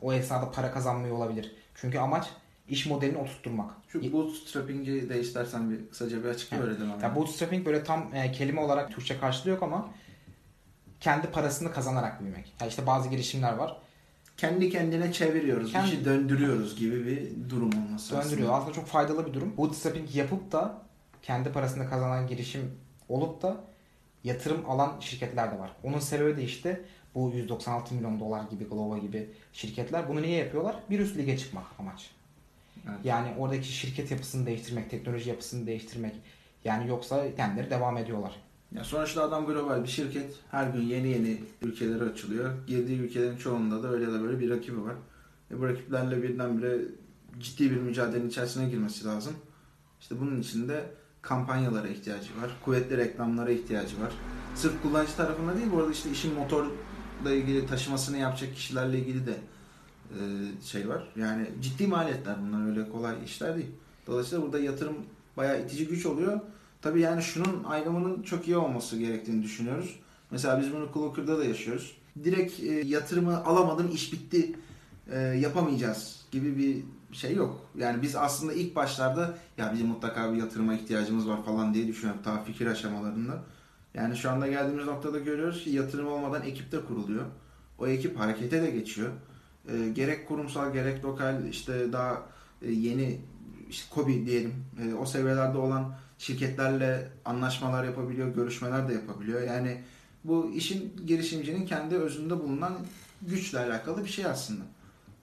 o 0.02 0.12
esnada 0.12 0.50
para 0.50 0.72
kazanmıyor 0.72 1.16
olabilir. 1.16 1.52
Çünkü 1.74 1.98
amaç 1.98 2.28
iş 2.68 2.86
modelini 2.86 3.18
oturtturmak. 3.18 3.70
Şu 3.88 4.12
bootstrapping'i 4.12 5.08
de 5.08 5.20
istersen 5.20 5.70
bir 5.70 5.88
kısaca 5.90 6.24
bir 6.24 6.28
açıkla 6.28 6.56
Evet. 6.56 6.68
öyle 6.68 6.80
devam 6.80 7.00
Ya 7.00 7.16
bootstrapping 7.16 7.66
böyle 7.66 7.84
tam 7.84 8.14
e, 8.14 8.32
kelime 8.32 8.60
olarak 8.60 8.90
Türkçe 8.90 9.18
karşılığı 9.18 9.50
yok 9.50 9.62
ama 9.62 9.88
kendi 11.00 11.26
parasını 11.26 11.72
kazanarak 11.72 12.20
büyümek. 12.20 12.52
Ya 12.60 12.66
işte 12.66 12.86
bazı 12.86 13.08
girişimler 13.08 13.52
var. 13.52 13.76
Kendi 14.36 14.70
kendine 14.70 15.12
çeviriyoruz, 15.12 15.72
Kendi- 15.72 15.88
işi 15.88 16.04
döndürüyoruz 16.04 16.76
gibi 16.78 17.06
bir 17.06 17.50
durum 17.50 17.70
olması 17.72 18.14
Döndürüyor. 18.14 18.38
aslında. 18.48 18.52
Aslında 18.56 18.72
çok 18.72 18.86
faydalı 18.86 19.26
bir 19.26 19.32
durum. 19.34 19.56
Bootstrapping 19.56 20.16
yapıp 20.16 20.52
da 20.52 20.82
kendi 21.22 21.52
parasını 21.52 21.90
kazanan 21.90 22.26
girişim 22.26 22.70
olup 23.08 23.42
da 23.42 23.56
yatırım 24.24 24.70
alan 24.70 25.00
şirketler 25.00 25.52
de 25.52 25.58
var. 25.58 25.70
Onun 25.82 25.98
sebebi 25.98 26.36
de 26.36 26.44
işte 26.44 26.84
bu 27.14 27.32
196 27.34 27.94
milyon 27.94 28.20
dolar 28.20 28.42
gibi 28.50 28.64
Glovo 28.64 28.98
gibi 28.98 29.30
şirketler 29.52 30.08
bunu 30.08 30.22
niye 30.22 30.38
yapıyorlar? 30.38 30.76
Bir 30.90 31.00
üst 31.00 31.16
lige 31.16 31.38
çıkmak 31.38 31.64
amaç. 31.78 32.10
Evet. 32.88 32.98
Yani 33.04 33.34
oradaki 33.38 33.72
şirket 33.72 34.10
yapısını 34.10 34.46
değiştirmek, 34.46 34.90
teknoloji 34.90 35.30
yapısını 35.30 35.66
değiştirmek. 35.66 36.14
Yani 36.64 36.88
yoksa 36.88 37.34
kendileri 37.36 37.70
devam 37.70 37.96
ediyorlar. 37.96 38.32
Ya 38.74 38.84
sonuçta 38.84 39.22
adam 39.22 39.46
global 39.46 39.82
bir 39.82 39.88
şirket. 39.88 40.34
Her 40.50 40.66
gün 40.66 40.82
yeni 40.82 41.08
yeni 41.08 41.40
ülkelere 41.62 42.04
açılıyor. 42.04 42.66
Girdiği 42.66 42.98
ülkelerin 42.98 43.36
çoğunda 43.36 43.82
da 43.82 43.88
öyle 43.88 44.06
da 44.06 44.22
böyle 44.22 44.40
bir 44.40 44.50
rakibi 44.50 44.84
var. 44.84 44.94
Ve 45.50 45.58
bu 45.58 45.68
rakiplerle 45.68 46.22
birdenbire 46.22 46.78
ciddi 47.40 47.70
bir 47.70 47.76
mücadelenin 47.76 48.28
içerisine 48.28 48.68
girmesi 48.68 49.04
lazım. 49.04 49.34
İşte 50.00 50.20
bunun 50.20 50.40
için 50.40 50.68
de 50.68 50.84
kampanyalara 51.22 51.88
ihtiyacı 51.88 52.28
var. 52.42 52.50
Kuvvetli 52.64 52.96
reklamlara 52.96 53.50
ihtiyacı 53.50 54.00
var. 54.00 54.12
Sırf 54.54 54.82
kullanıcı 54.82 55.16
tarafında 55.16 55.56
değil 55.56 55.66
bu 55.72 55.78
arada 55.78 55.92
işte 55.92 56.10
işin 56.10 56.34
motorla 56.34 57.32
ilgili 57.32 57.66
taşımasını 57.66 58.18
yapacak 58.18 58.54
kişilerle 58.54 58.98
ilgili 58.98 59.26
de 59.26 59.36
e, 60.10 60.20
şey 60.64 60.88
var. 60.88 61.08
Yani 61.16 61.48
ciddi 61.62 61.86
maliyetler 61.86 62.36
bunlar 62.42 62.70
öyle 62.70 62.90
kolay 62.90 63.14
işler 63.24 63.56
değil. 63.56 63.70
Dolayısıyla 64.06 64.44
burada 64.44 64.58
yatırım 64.58 64.96
bayağı 65.36 65.62
itici 65.62 65.88
güç 65.88 66.06
oluyor. 66.06 66.40
Tabii 66.82 67.00
yani 67.00 67.22
şunun 67.22 67.64
ayrımının 67.64 68.22
çok 68.22 68.48
iyi 68.48 68.56
olması 68.56 68.98
gerektiğini 68.98 69.42
düşünüyoruz. 69.42 70.00
Mesela 70.30 70.60
biz 70.60 70.72
bunu 70.72 70.88
Clocker'da 70.94 71.38
da 71.38 71.44
yaşıyoruz. 71.44 71.96
Direkt 72.24 72.60
e, 72.60 72.66
yatırımı 72.66 73.44
alamadım 73.44 73.90
iş 73.94 74.12
bitti 74.12 74.56
e, 75.12 75.18
yapamayacağız 75.18 76.26
gibi 76.30 76.58
bir 76.58 76.84
şey 77.16 77.34
yok. 77.34 77.66
Yani 77.78 78.02
biz 78.02 78.16
aslında 78.16 78.52
ilk 78.52 78.76
başlarda 78.76 79.38
ya 79.58 79.72
bizim 79.72 79.86
mutlaka 79.86 80.32
bir 80.32 80.38
yatırıma 80.38 80.74
ihtiyacımız 80.74 81.28
var 81.28 81.44
falan 81.44 81.74
diye 81.74 81.86
düşünüyorum 81.86 82.22
daha 82.24 82.44
fikir 82.44 82.66
aşamalarında. 82.66 83.42
Yani 83.94 84.16
şu 84.16 84.30
anda 84.30 84.46
geldiğimiz 84.46 84.86
noktada 84.86 85.18
görüyoruz 85.18 85.64
ki 85.64 85.70
yatırım 85.70 86.06
olmadan 86.06 86.42
ekip 86.42 86.72
de 86.72 86.84
kuruluyor. 86.84 87.24
O 87.78 87.86
ekip 87.86 88.18
harekete 88.18 88.62
de 88.62 88.70
geçiyor. 88.70 89.10
E, 89.68 89.88
gerek 89.88 90.28
kurumsal 90.28 90.72
gerek 90.72 91.04
lokal 91.04 91.44
işte 91.44 91.92
daha 91.92 92.22
e, 92.62 92.70
yeni 92.70 93.20
işte 93.70 93.94
KOBİ 93.94 94.26
diyelim 94.26 94.54
e, 94.82 94.94
o 94.94 95.06
seviyelerde 95.06 95.58
olan 95.58 95.94
şirketlerle 96.18 97.08
anlaşmalar 97.24 97.84
yapabiliyor, 97.84 98.34
görüşmeler 98.34 98.88
de 98.88 98.92
yapabiliyor. 98.92 99.42
Yani 99.42 99.80
bu 100.24 100.50
işin 100.54 100.92
girişimcinin 101.06 101.66
kendi 101.66 101.94
özünde 101.94 102.40
bulunan 102.40 102.72
güçle 103.22 103.58
alakalı 103.58 104.04
bir 104.04 104.10
şey 104.10 104.26
aslında. 104.26 104.64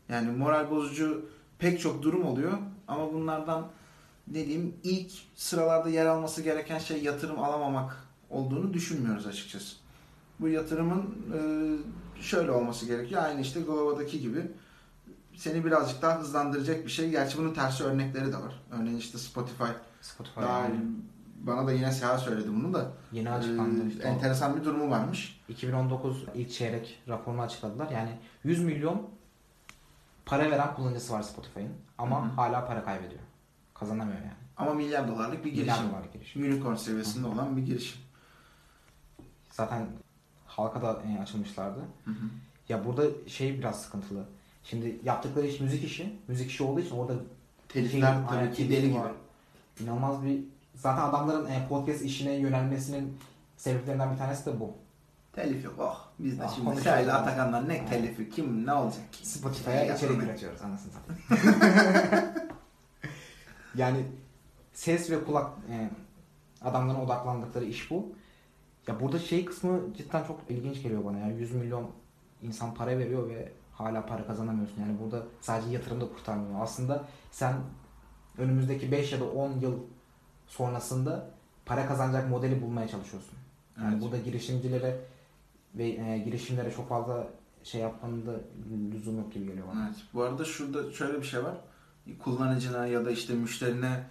Yani 0.09 0.31
moral 0.31 0.71
bozucu 0.71 1.25
pek 1.59 1.79
çok 1.79 2.01
durum 2.01 2.23
oluyor 2.23 2.57
ama 2.87 3.13
bunlardan 3.13 3.67
ne 4.27 4.45
diyeyim 4.45 4.75
ilk 4.83 5.11
sıralarda 5.35 5.89
yer 5.89 6.05
alması 6.05 6.41
gereken 6.41 6.79
şey 6.79 7.03
yatırım 7.03 7.39
alamamak 7.39 7.97
olduğunu 8.29 8.73
düşünmüyoruz 8.73 9.27
açıkçası. 9.27 9.75
Bu 10.39 10.47
yatırımın 10.47 11.01
e, 11.33 11.39
şöyle 12.21 12.51
olması 12.51 12.85
gerekiyor. 12.85 13.23
Aynı 13.23 13.41
işte 13.41 13.61
Glovo'daki 13.61 14.21
gibi 14.21 14.41
seni 15.35 15.65
birazcık 15.65 16.01
daha 16.01 16.19
hızlandıracak 16.19 16.85
bir 16.85 16.91
şey. 16.91 17.09
Gerçi 17.09 17.37
bunun 17.37 17.53
tersi 17.53 17.83
örnekleri 17.83 18.27
de 18.27 18.37
var. 18.37 18.61
Örneğin 18.71 18.97
işte 18.97 19.17
Spotify 19.17 19.63
Spotify 20.01 20.41
daha 20.41 20.59
yani 20.59 20.75
bana 21.39 21.67
da 21.67 21.71
yine 21.71 21.91
Seha 21.91 22.17
söyledi 22.17 22.47
bunu 22.47 22.73
da. 22.73 22.91
yeni 23.11 23.29
açıklandı. 23.31 23.85
Ee, 23.85 23.89
işte 23.89 24.03
enteresan 24.03 24.55
bir 24.59 24.63
durumu 24.63 24.89
varmış. 24.89 25.41
2019 25.49 26.25
ilk 26.35 26.51
çeyrek 26.51 26.99
raporunu 27.07 27.41
açıkladılar. 27.41 27.91
Yani 27.91 28.09
100 28.43 28.63
milyon 28.63 29.09
para 30.27 30.51
veren 30.51 30.75
kullanıcısı 30.75 31.13
var 31.13 31.21
Spotify'ın 31.21 31.73
ama 31.97 32.21
Hı 32.21 32.25
hı. 32.25 32.29
hala 32.35 32.67
para 32.67 32.83
kaybediyor. 32.85 33.21
Kazanamıyor 33.73 34.17
yani. 34.17 34.31
Ama 34.57 34.73
milyar 34.73 35.07
dolarlık 35.07 35.45
bir 35.45 35.51
girişim. 35.53 35.73
Milyar 35.73 35.91
dolarlık 35.91 36.13
girişim. 36.13 36.43
Unicorn 36.43 36.75
seviyesinde 36.75 37.27
olan 37.27 37.57
bir 37.57 37.61
girişim. 37.65 38.01
Zaten 39.51 39.87
halka 40.47 40.81
da 40.81 41.01
e, 41.07 41.21
açılmışlardı. 41.21 41.79
Hı 42.05 42.11
hı. 42.11 42.25
Ya 42.69 42.85
burada 42.85 43.03
şey 43.27 43.59
biraz 43.59 43.81
sıkıntılı. 43.81 44.23
Şimdi 44.63 44.99
yaptıkları 45.03 45.47
iş 45.47 45.59
müzik 45.59 45.83
işi. 45.83 46.19
Müzik 46.27 46.51
işi 46.51 46.63
olduğu 46.63 46.79
için 46.79 46.95
orada 46.95 47.13
Telifler 47.69 48.13
şey- 48.13 48.23
tabii 48.29 48.53
ki 48.53 48.69
deli 48.69 48.87
gibi. 48.87 48.99
var. 48.99 49.11
İnanılmaz 49.79 50.23
bir 50.25 50.39
zaten 50.75 51.01
adamların 51.03 51.45
e, 51.49 51.67
podcast 51.69 52.01
işine 52.01 52.33
yönelmesinin 52.33 53.17
sebeplerinden 53.57 54.11
bir 54.13 54.17
tanesi 54.17 54.45
de 54.45 54.59
bu. 54.59 54.73
Telif 55.37 55.65
yok. 55.65 55.75
Oh. 55.79 56.07
Biz 56.19 56.39
de 56.39 56.43
Ah, 56.43 56.55
şimdi 56.55 56.79
ile 56.81 57.13
Atakan'dan 57.13 57.69
ne 57.69 57.85
telifi 57.85 58.29
kim 58.29 58.65
ne 58.65 58.73
olacak 58.73 59.13
ki? 59.13 59.27
Spotify'a 59.27 59.73
Ya, 59.73 59.95
içerik 59.95 60.23
üretiyoruz 60.23 60.61
anasını 60.61 60.91
satayım. 60.93 61.21
yani 63.75 64.05
ses 64.73 65.11
ve 65.11 65.23
kulak 65.23 65.51
e, 65.71 65.89
adamların 66.61 66.99
odaklandıkları 66.99 67.65
iş 67.65 67.91
bu. 67.91 68.15
Ya 68.87 68.99
burada 68.99 69.19
şey 69.19 69.45
kısmı 69.45 69.93
cidden 69.97 70.23
çok 70.23 70.39
ilginç 70.49 70.83
geliyor 70.83 71.05
bana. 71.05 71.19
Yani 71.19 71.39
100 71.39 71.53
milyon 71.53 71.91
insan 72.41 72.73
para 72.73 72.97
veriyor 72.97 73.29
ve 73.29 73.51
hala 73.73 74.05
para 74.05 74.27
kazanamıyorsun. 74.27 74.81
Yani 74.81 74.99
burada 74.99 75.23
sadece 75.41 75.71
yatırım 75.71 76.01
da 76.01 76.09
kurtarmıyor. 76.09 76.61
Aslında 76.61 77.05
sen 77.31 77.53
önümüzdeki 78.37 78.91
5 78.91 79.13
ya 79.13 79.19
da 79.19 79.25
10 79.25 79.59
yıl 79.59 79.79
sonrasında 80.47 81.29
para 81.65 81.87
kazanacak 81.87 82.29
modeli 82.29 82.61
bulmaya 82.61 82.87
çalışıyorsun. 82.87 83.37
Yani 83.77 83.91
Evet. 83.93 84.03
burada 84.03 84.17
girişimcilere 84.17 84.99
ve 85.75 85.87
e, 85.87 86.17
girişimlere 86.25 86.71
çok 86.71 86.89
fazla 86.89 87.27
şey 87.63 87.81
yapmanın 87.81 88.27
da 88.27 88.31
lüzum 88.93 89.17
yok 89.17 89.33
gibi 89.33 89.45
geliyor 89.45 89.67
bana. 89.73 89.87
Evet. 89.87 89.97
Bu 90.13 90.21
arada 90.21 90.45
şurada 90.45 90.91
şöyle 90.91 91.21
bir 91.21 91.27
şey 91.27 91.43
var. 91.43 91.57
Kullanıcına 92.19 92.87
ya 92.87 93.05
da 93.05 93.11
işte 93.11 93.33
müşterine 93.33 94.03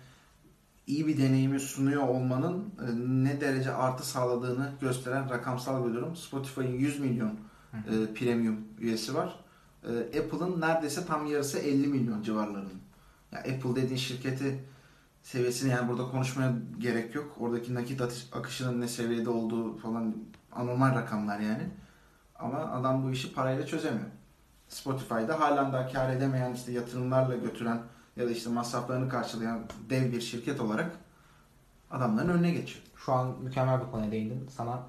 iyi 0.86 1.06
bir 1.06 1.18
deneyimi 1.18 1.60
sunuyor 1.60 2.02
olmanın 2.02 2.64
e, 2.80 2.86
ne 3.24 3.40
derece 3.40 3.72
artı 3.72 4.08
sağladığını 4.08 4.72
gösteren 4.80 5.30
rakamsal 5.30 5.88
bir 5.88 5.94
durum. 5.94 6.16
Spotify'ın 6.16 6.72
100 6.72 7.00
milyon 7.00 7.34
e, 7.74 8.14
premium 8.14 8.60
üyesi 8.80 9.14
var. 9.14 9.40
E, 9.84 10.20
Apple'ın 10.20 10.60
neredeyse 10.60 11.06
tam 11.06 11.26
yarısı 11.26 11.58
50 11.58 11.86
milyon 11.86 12.22
civarlarında. 12.22 12.70
Ya 13.32 13.38
Apple 13.38 13.76
dediğin 13.76 13.96
şirketi 13.96 14.64
seviyesini 15.22 15.70
yani 15.70 15.88
burada 15.88 16.10
konuşmaya 16.10 16.52
gerek 16.78 17.14
yok. 17.14 17.36
Oradaki 17.40 17.74
nakit 17.74 18.02
akışının 18.32 18.80
ne 18.80 18.88
seviyede 18.88 19.30
olduğu 19.30 19.76
falan 19.76 20.16
anormal 20.56 20.94
rakamlar 20.94 21.38
yani. 21.38 21.62
Ama 22.38 22.58
adam 22.58 23.04
bu 23.04 23.10
işi 23.10 23.34
parayla 23.34 23.66
çözemiyor. 23.66 24.06
Spotify'da 24.68 25.40
halen 25.40 25.72
daha 25.72 25.92
kar 25.92 26.10
edemeyen 26.10 26.54
işte 26.54 26.72
yatırımlarla 26.72 27.36
götüren 27.36 27.78
ya 28.16 28.26
da 28.26 28.30
işte 28.30 28.50
masraflarını 28.50 29.08
karşılayan 29.08 29.60
dev 29.90 30.12
bir 30.12 30.20
şirket 30.20 30.60
olarak 30.60 30.90
adamların 31.90 32.28
önüne 32.28 32.50
geçiyor. 32.50 32.84
Şu 32.96 33.12
an 33.12 33.34
mükemmel 33.42 33.80
bir 33.80 33.90
konuya 33.90 34.10
değindin. 34.10 34.48
Sana 34.56 34.80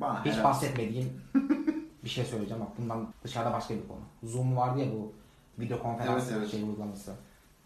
Bana 0.00 0.24
hiç 0.24 0.44
bahsetmediğim 0.44 1.22
bir 2.04 2.08
şey 2.08 2.24
söyleyeceğim. 2.24 2.62
Bak 2.62 2.78
bundan 2.78 3.08
dışarıda 3.24 3.52
başka 3.52 3.74
bir 3.74 3.88
konu. 3.88 4.32
Zoom 4.32 4.56
vardı 4.56 4.80
ya 4.80 4.92
bu 4.92 5.12
video 5.58 5.82
konferans 5.82 6.22
Evet, 6.22 6.38
evet. 6.38 6.50
şey 6.50 6.62
uygulaması. 6.62 7.12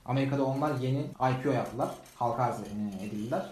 Amerika'da 0.04 0.44
onlar 0.44 0.74
yeni 0.78 1.00
IPO 1.00 1.50
yaptılar. 1.50 1.90
Halka 2.16 2.42
arz 2.42 2.60
edildiler. 3.02 3.46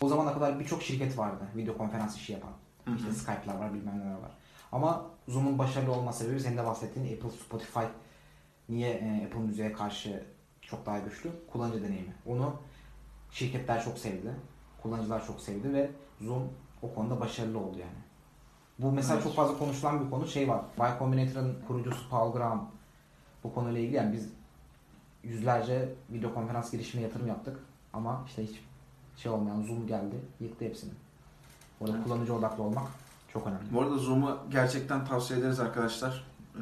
O 0.00 0.08
zamana 0.08 0.34
kadar 0.34 0.60
birçok 0.60 0.82
şirket 0.82 1.18
vardı 1.18 1.44
video 1.56 1.76
konferans 1.78 2.16
işi 2.16 2.32
yapan. 2.32 2.50
İşte 2.96 3.12
Skype'lar 3.12 3.54
var 3.58 3.74
bilmem 3.74 4.00
neler 4.00 4.12
var. 4.12 4.30
Ama 4.72 5.04
Zoom'un 5.28 5.58
başarılı 5.58 5.92
olma 5.92 6.12
sebebi 6.12 6.40
senin 6.40 6.56
de 6.56 6.66
bahsettiğin 6.66 7.16
Apple, 7.16 7.30
Spotify 7.30 7.84
niye 8.68 8.90
e, 8.90 9.26
Apple 9.26 9.40
Müziğe 9.40 9.72
karşı 9.72 10.24
çok 10.60 10.86
daha 10.86 10.98
güçlü? 10.98 11.30
Kullanıcı 11.52 11.82
deneyimi. 11.84 12.14
Onu 12.26 12.54
şirketler 13.30 13.84
çok 13.84 13.98
sevdi. 13.98 14.34
Kullanıcılar 14.82 15.26
çok 15.26 15.40
sevdi 15.40 15.72
ve 15.72 15.90
Zoom 16.20 16.48
o 16.82 16.94
konuda 16.94 17.20
başarılı 17.20 17.58
oldu 17.58 17.78
yani. 17.78 18.02
Bu 18.78 18.92
mesela 18.92 19.14
Evet. 19.14 19.24
çok 19.24 19.34
fazla 19.34 19.58
konuşulan 19.58 20.04
bir 20.04 20.10
konu. 20.10 20.26
Şey 20.26 20.48
var. 20.48 20.60
Y 20.78 20.98
Combinator'ın 20.98 21.58
kurucusu 21.66 22.10
Paul 22.10 22.32
Graham 22.32 22.70
bu 23.44 23.54
konuyla 23.54 23.80
ilgili 23.80 23.96
yani 23.96 24.12
biz 24.12 24.28
yüzlerce 25.24 25.94
video 26.10 26.34
konferans 26.34 26.72
girişimine 26.72 27.06
yatırım 27.06 27.26
yaptık 27.26 27.58
ama 27.92 28.24
işte 28.26 28.46
hiç 28.46 28.60
şey 29.16 29.32
olmayan 29.32 29.62
Zoom 29.62 29.86
geldi, 29.86 30.16
yıktı 30.40 30.64
hepsini. 30.64 30.90
Orada 31.82 31.96
Evet. 31.96 32.04
kullanıcı 32.04 32.34
odaklı 32.34 32.62
olmak 32.62 32.88
çok 33.32 33.46
önemli. 33.46 33.62
Bu 33.72 33.82
arada 33.82 33.98
Zoom'u 33.98 34.38
gerçekten 34.50 35.04
tavsiye 35.04 35.38
ederiz 35.38 35.60
arkadaşlar. 35.60 36.24
Ee, 36.56 36.60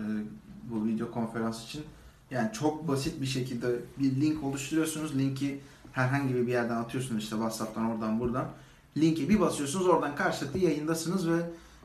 bu 0.71 0.85
video 0.87 1.11
konferans 1.11 1.65
için. 1.65 1.85
Yani 2.31 2.53
çok 2.53 2.89
basit 2.89 3.21
bir 3.21 3.27
şekilde 3.27 3.77
bir 3.99 4.21
link 4.21 4.45
oluşturuyorsunuz. 4.45 5.19
Linki 5.19 5.61
herhangi 5.93 6.35
bir 6.35 6.49
yerden 6.49 6.77
atıyorsunuz 6.77 7.23
işte 7.23 7.37
WhatsApp'tan 7.37 7.91
oradan 7.91 8.21
buradan. 8.21 8.49
Linke 8.97 9.29
bir 9.29 9.41
basıyorsunuz 9.41 9.87
oradan 9.87 10.17
karşılıklı 10.17 10.59
yayındasınız 10.59 11.29
ve 11.29 11.37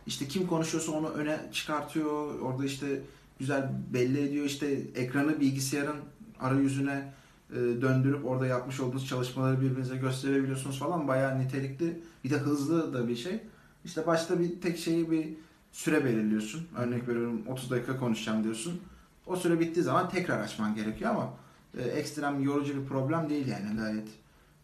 işte 0.07 0.27
kim 0.27 0.47
konuşuyorsa 0.47 0.91
onu 0.91 1.07
öne 1.07 1.39
çıkartıyor. 1.51 2.39
Orada 2.39 2.65
işte 2.65 3.01
güzel 3.39 3.71
belli 3.93 4.29
ediyor. 4.29 4.45
İşte 4.45 4.67
ekranı 4.95 5.39
bilgisayarın 5.39 5.97
arayüzüne 6.39 7.13
döndürüp 7.53 8.25
orada 8.25 8.47
yapmış 8.47 8.79
olduğunuz 8.79 9.07
çalışmaları 9.07 9.61
birbirinize 9.61 9.97
gösterebiliyorsunuz 9.97 10.79
falan. 10.79 11.07
Bayağı 11.07 11.39
nitelikli. 11.39 12.03
Bir 12.23 12.29
de 12.29 12.37
hızlı 12.37 12.93
da 12.93 13.07
bir 13.07 13.15
şey. 13.15 13.39
İşte 13.85 14.07
başta 14.07 14.39
bir 14.39 14.61
tek 14.61 14.79
şeyi 14.79 15.11
bir 15.11 15.29
süre 15.71 16.05
belirliyorsun. 16.05 16.67
Örnek 16.77 17.07
veriyorum 17.07 17.41
30 17.47 17.71
dakika 17.71 17.97
konuşacağım 17.97 18.43
diyorsun. 18.43 18.81
O 19.27 19.35
süre 19.35 19.59
bittiği 19.59 19.83
zaman 19.83 20.09
tekrar 20.09 20.39
açman 20.39 20.75
gerekiyor 20.75 21.11
ama 21.11 21.33
e, 21.77 21.81
ekstrem 21.81 22.43
yorucu 22.43 22.81
bir 22.81 22.87
problem 22.87 23.29
değil 23.29 23.47
yani 23.47 23.77
gayet 23.77 24.07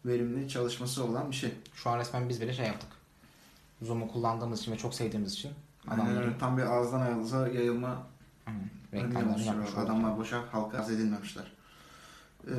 verimli 0.06 0.48
çalışması 0.48 1.04
olan 1.04 1.30
bir 1.30 1.36
şey. 1.36 1.50
Şu 1.74 1.90
an 1.90 1.98
resmen 1.98 2.28
biz 2.28 2.40
bile 2.40 2.52
şey 2.52 2.66
yaptık. 2.66 2.88
Zoom'u 3.82 4.08
kullandığımız 4.08 4.60
için 4.60 4.72
ve 4.72 4.78
çok 4.78 4.94
sevdiğimiz 4.94 5.32
için 5.32 5.50
adamların 5.88 6.22
öyle. 6.22 6.38
tam 6.38 6.58
bir 6.58 6.62
ağızdan 6.62 7.00
ağza 7.00 7.48
yayılma 7.48 8.06
Hı, 8.44 8.50
reklamlarını 8.92 9.42
yapmış. 9.42 9.70
Adamlar 9.76 10.18
boşa 10.18 10.44
halka 10.52 10.78
arz 10.78 10.90
edilmemişler. 10.90 11.52
Ee, 12.48 12.54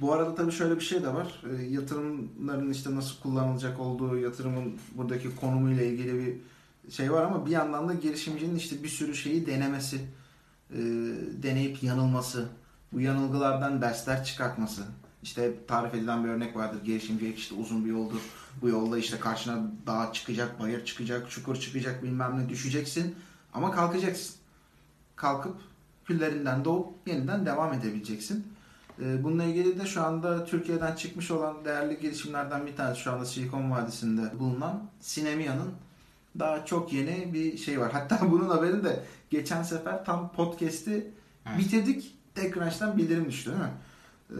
bu 0.00 0.12
arada 0.12 0.34
tabii 0.34 0.52
şöyle 0.52 0.76
bir 0.76 0.80
şey 0.80 1.02
de 1.02 1.14
var. 1.14 1.42
Ee, 1.50 1.62
yatırımların 1.62 2.70
işte 2.70 2.94
nasıl 2.94 3.20
kullanılacak 3.20 3.80
olduğu, 3.80 4.18
yatırımın 4.18 4.74
buradaki 4.94 5.36
konumuyla 5.36 5.82
ilgili 5.82 6.14
bir 6.14 6.36
şey 6.92 7.12
var 7.12 7.22
ama 7.22 7.46
bir 7.46 7.50
yandan 7.50 7.88
da 7.88 7.94
girişimcinin 7.94 8.56
işte 8.56 8.82
bir 8.82 8.88
sürü 8.88 9.14
şeyi 9.14 9.46
denemesi, 9.46 9.96
e, 10.70 10.78
deneyip 11.42 11.82
yanılması, 11.82 12.48
bu 12.92 13.00
yanılgılardan 13.00 13.82
dersler 13.82 14.24
çıkartması. 14.24 14.82
İşte 15.22 15.54
tarif 15.66 15.94
edilen 15.94 16.24
bir 16.24 16.28
örnek 16.28 16.56
vardır. 16.56 16.84
Girişimcilik 16.84 17.38
işte 17.38 17.54
uzun 17.54 17.84
bir 17.84 17.90
yoldur. 17.90 18.20
Bu 18.62 18.68
yolda 18.68 18.98
işte 18.98 19.20
karşına 19.20 19.70
dağ 19.86 20.12
çıkacak, 20.12 20.60
bayır 20.60 20.84
çıkacak, 20.84 21.30
çukur 21.30 21.56
çıkacak 21.56 22.02
bilmem 22.02 22.38
ne 22.38 22.48
düşeceksin. 22.48 23.14
Ama 23.54 23.70
kalkacaksın. 23.70 24.34
Kalkıp 25.16 25.56
küllerinden 26.04 26.64
doğup 26.64 26.94
yeniden 27.06 27.46
devam 27.46 27.72
edebileceksin. 27.72 28.46
Ee, 29.02 29.24
Bununla 29.24 29.44
ilgili 29.44 29.80
de 29.80 29.86
şu 29.86 30.02
anda 30.04 30.44
Türkiye'den 30.44 30.94
çıkmış 30.94 31.30
olan 31.30 31.64
değerli 31.64 32.00
girişimlerden 32.00 32.66
bir 32.66 32.76
tanesi 32.76 33.00
şu 33.00 33.12
anda 33.12 33.24
Silikon 33.24 33.70
Vadisi'nde 33.70 34.38
bulunan 34.38 34.82
Sinemia'nın 35.00 35.72
daha 36.38 36.64
çok 36.66 36.92
yeni 36.92 37.34
bir 37.34 37.58
şey 37.58 37.80
var. 37.80 37.92
Hatta 37.92 38.18
bunun 38.30 38.48
haberini 38.48 38.84
de 38.84 39.04
geçen 39.30 39.62
sefer 39.62 40.04
tam 40.04 40.32
podcast'i 40.32 41.10
Evet. 41.46 41.58
bitirdik. 41.58 42.14
TechCrunch'tan 42.34 42.96
bildirim 42.96 43.28
düştü 43.28 43.50
değil 43.50 43.62
mi? 43.62 43.70
Ee, 44.30 44.34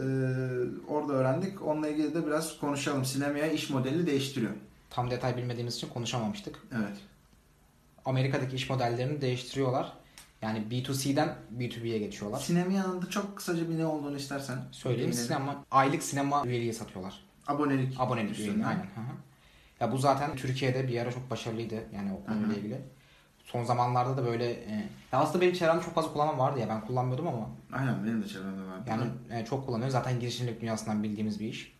orada 0.87 1.13
öğrendik. 1.13 1.61
Onunla 1.61 1.87
ilgili 1.87 2.15
de 2.15 2.25
biraz 2.27 2.57
konuşalım. 2.59 3.05
Sinemia 3.05 3.45
iş 3.47 3.69
modeli 3.69 4.07
değiştiriyor. 4.07 4.51
Tam 4.89 5.11
detay 5.11 5.37
bilmediğimiz 5.37 5.75
için 5.75 5.89
konuşamamıştık. 5.89 6.55
Evet. 6.71 6.97
Amerika'daki 8.05 8.55
iş 8.55 8.69
modellerini 8.69 9.21
değiştiriyorlar. 9.21 9.93
Yani 10.41 10.63
B2C'den 10.71 11.35
B2B'ye 11.57 11.99
geçiyorlar. 11.99 12.39
Sinemia'nın 12.39 13.01
da 13.01 13.09
çok 13.09 13.37
kısaca 13.37 13.69
bir 13.69 13.77
ne 13.77 13.85
olduğunu 13.85 14.17
istersen 14.17 14.57
Söyleyeyim 14.71 15.11
değinelim. 15.11 15.25
sinema 15.27 15.65
aylık 15.71 16.03
sinema 16.03 16.45
üyeliği 16.45 16.73
satıyorlar. 16.73 17.23
Abonelik. 17.47 17.99
Abonelik 17.99 18.39
üyeliği 18.39 18.65
aynen. 18.65 18.81
Hı 18.81 19.01
hı. 19.01 19.13
Ya 19.79 19.91
bu 19.91 19.97
zaten 19.97 20.35
Türkiye'de 20.35 20.87
bir 20.87 20.99
ara 21.01 21.11
çok 21.11 21.31
başarılıydı 21.31 21.75
yani 21.95 22.11
o 22.13 22.25
konuyla 22.25 22.55
ilgili. 22.55 22.81
Son 23.43 23.63
zamanlarda 23.63 24.17
da 24.17 24.25
böyle 24.25 24.51
e, 24.51 24.89
ya 25.11 25.19
aslında 25.19 25.41
benim 25.41 25.53
çevremde 25.53 25.81
çok 25.83 25.93
fazla 25.93 26.13
kullanan 26.13 26.39
vardı 26.39 26.59
ya 26.59 26.69
ben 26.69 26.81
kullanmıyordum 26.81 27.27
ama 27.27 27.49
Aynen 27.73 28.03
benim 28.05 28.23
de 28.23 28.27
çevremde 28.27 28.61
var. 28.61 28.79
yani 28.87 29.03
e, 29.31 29.45
çok 29.45 29.65
kullanıyor. 29.65 29.89
Zaten 29.89 30.19
girişimcilik 30.19 30.61
dünyasından 30.61 31.03
bildiğimiz 31.03 31.39
bir 31.39 31.47
iş. 31.47 31.78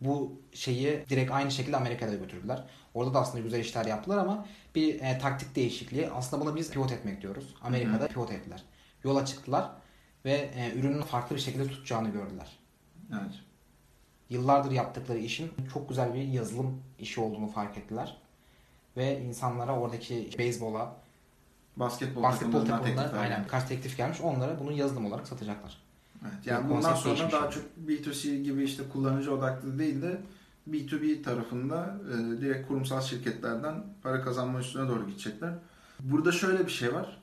Bu 0.00 0.40
şeyi 0.52 1.04
direkt 1.08 1.32
aynı 1.32 1.50
şekilde 1.50 1.76
Amerika'da 1.76 2.14
götürdüler. 2.14 2.64
Orada 2.94 3.14
da 3.14 3.20
aslında 3.20 3.44
güzel 3.44 3.60
işler 3.60 3.84
yaptılar 3.86 4.18
ama 4.18 4.46
bir 4.74 5.00
e, 5.00 5.18
taktik 5.18 5.56
değişikliği. 5.56 6.10
Aslında 6.10 6.44
buna 6.44 6.56
biz 6.56 6.70
pivot 6.70 6.92
etmek 6.92 7.22
diyoruz. 7.22 7.54
Amerika'da 7.62 8.06
pivot 8.08 8.30
ettiler. 8.30 8.62
Yola 9.04 9.26
çıktılar 9.26 9.70
ve 10.24 10.32
e, 10.32 10.72
ürünün 10.74 11.02
farklı 11.02 11.36
bir 11.36 11.40
şekilde 11.40 11.68
tutacağını 11.68 12.08
gördüler. 12.08 12.58
Evet. 13.12 13.34
Yıllardır 14.30 14.70
yaptıkları 14.70 15.18
işin 15.18 15.52
çok 15.72 15.88
güzel 15.88 16.14
bir 16.14 16.22
yazılım 16.22 16.82
işi 16.98 17.20
olduğunu 17.20 17.46
fark 17.46 17.78
ettiler. 17.78 18.16
Ve 18.96 19.20
insanlara 19.20 19.78
oradaki 19.78 20.30
beyzbola, 20.38 20.96
Basketbol, 21.76 22.22
basketbol 22.22 22.52
takımlarından 22.52 22.84
teklifler 22.84 23.22
aynen 23.22 23.44
birkaç 23.44 23.68
teklif 23.68 23.96
gelmiş. 23.96 24.20
Onlara 24.20 24.60
bunu 24.60 24.72
yazılım 24.72 25.06
olarak 25.06 25.28
satacaklar. 25.28 25.82
Evet. 26.24 26.46
Yani 26.46 26.70
bundan 26.70 26.94
sonra 26.94 27.32
daha 27.32 27.50
çok 27.50 27.62
B2C 27.86 28.42
gibi 28.42 28.64
işte 28.64 28.82
kullanıcı 28.92 29.34
odaklı 29.34 29.78
değil 29.78 30.02
de 30.02 30.20
B2B 30.70 31.22
tarafında 31.22 31.96
e, 32.10 32.40
direkt 32.40 32.68
kurumsal 32.68 33.00
şirketlerden 33.00 33.74
para 34.02 34.22
kazanma 34.22 34.60
üstüne 34.60 34.88
doğru 34.88 35.06
gidecekler. 35.06 35.54
Burada 36.00 36.32
şöyle 36.32 36.66
bir 36.66 36.72
şey 36.72 36.94
var. 36.94 37.18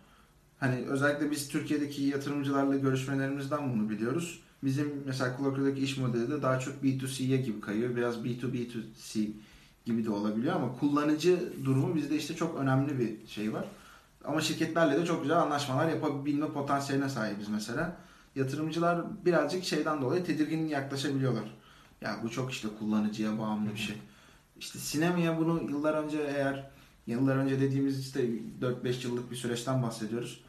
Hani 0.59 0.85
özellikle 0.87 1.31
biz 1.31 1.49
Türkiye'deki 1.49 2.03
yatırımcılarla 2.03 2.75
görüşmelerimizden 2.75 3.73
bunu 3.73 3.89
biliyoruz. 3.89 4.39
Bizim 4.63 5.03
mesela 5.05 5.37
Kulakır'daki 5.37 5.81
iş 5.81 5.97
modeli 5.97 6.31
de 6.31 6.41
daha 6.41 6.59
çok 6.59 6.83
B2C'ye 6.83 7.37
gibi 7.37 7.61
kayıyor. 7.61 7.95
Biraz 7.95 8.15
B2B2C 8.15 9.31
gibi 9.85 10.05
de 10.05 10.09
olabiliyor 10.09 10.55
ama 10.55 10.75
kullanıcı 10.79 11.53
durumu 11.65 11.95
bizde 11.95 12.15
işte 12.15 12.35
çok 12.35 12.57
önemli 12.57 12.99
bir 12.99 13.27
şey 13.27 13.53
var. 13.53 13.65
Ama 14.25 14.41
şirketlerle 14.41 15.01
de 15.01 15.05
çok 15.05 15.21
güzel 15.21 15.37
anlaşmalar 15.37 15.89
yapabilme 15.89 16.47
potansiyeline 16.47 17.09
sahibiz 17.09 17.49
mesela. 17.49 17.97
Yatırımcılar 18.35 19.25
birazcık 19.25 19.63
şeyden 19.63 20.01
dolayı 20.01 20.23
tedirgin 20.25 20.67
yaklaşabiliyorlar. 20.67 21.43
Ya 22.01 22.19
bu 22.23 22.29
çok 22.29 22.51
işte 22.51 22.67
kullanıcıya 22.79 23.39
bağımlı 23.39 23.71
bir 23.71 23.79
şey. 23.79 23.95
İşte 24.59 24.79
sinemaya 24.79 25.39
bunu 25.39 25.63
yıllar 25.69 25.93
önce 25.93 26.17
eğer 26.17 26.69
yıllar 27.07 27.35
önce 27.35 27.61
dediğimiz 27.61 27.99
işte 27.99 28.29
4-5 28.61 29.07
yıllık 29.07 29.31
bir 29.31 29.35
süreçten 29.35 29.83
bahsediyoruz. 29.83 30.43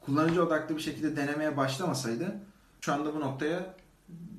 Kullanıcı 0.00 0.44
odaklı 0.46 0.76
bir 0.76 0.82
şekilde 0.82 1.16
denemeye 1.16 1.56
başlamasaydı 1.56 2.40
şu 2.80 2.92
anda 2.92 3.14
bu 3.14 3.20
noktaya 3.20 3.74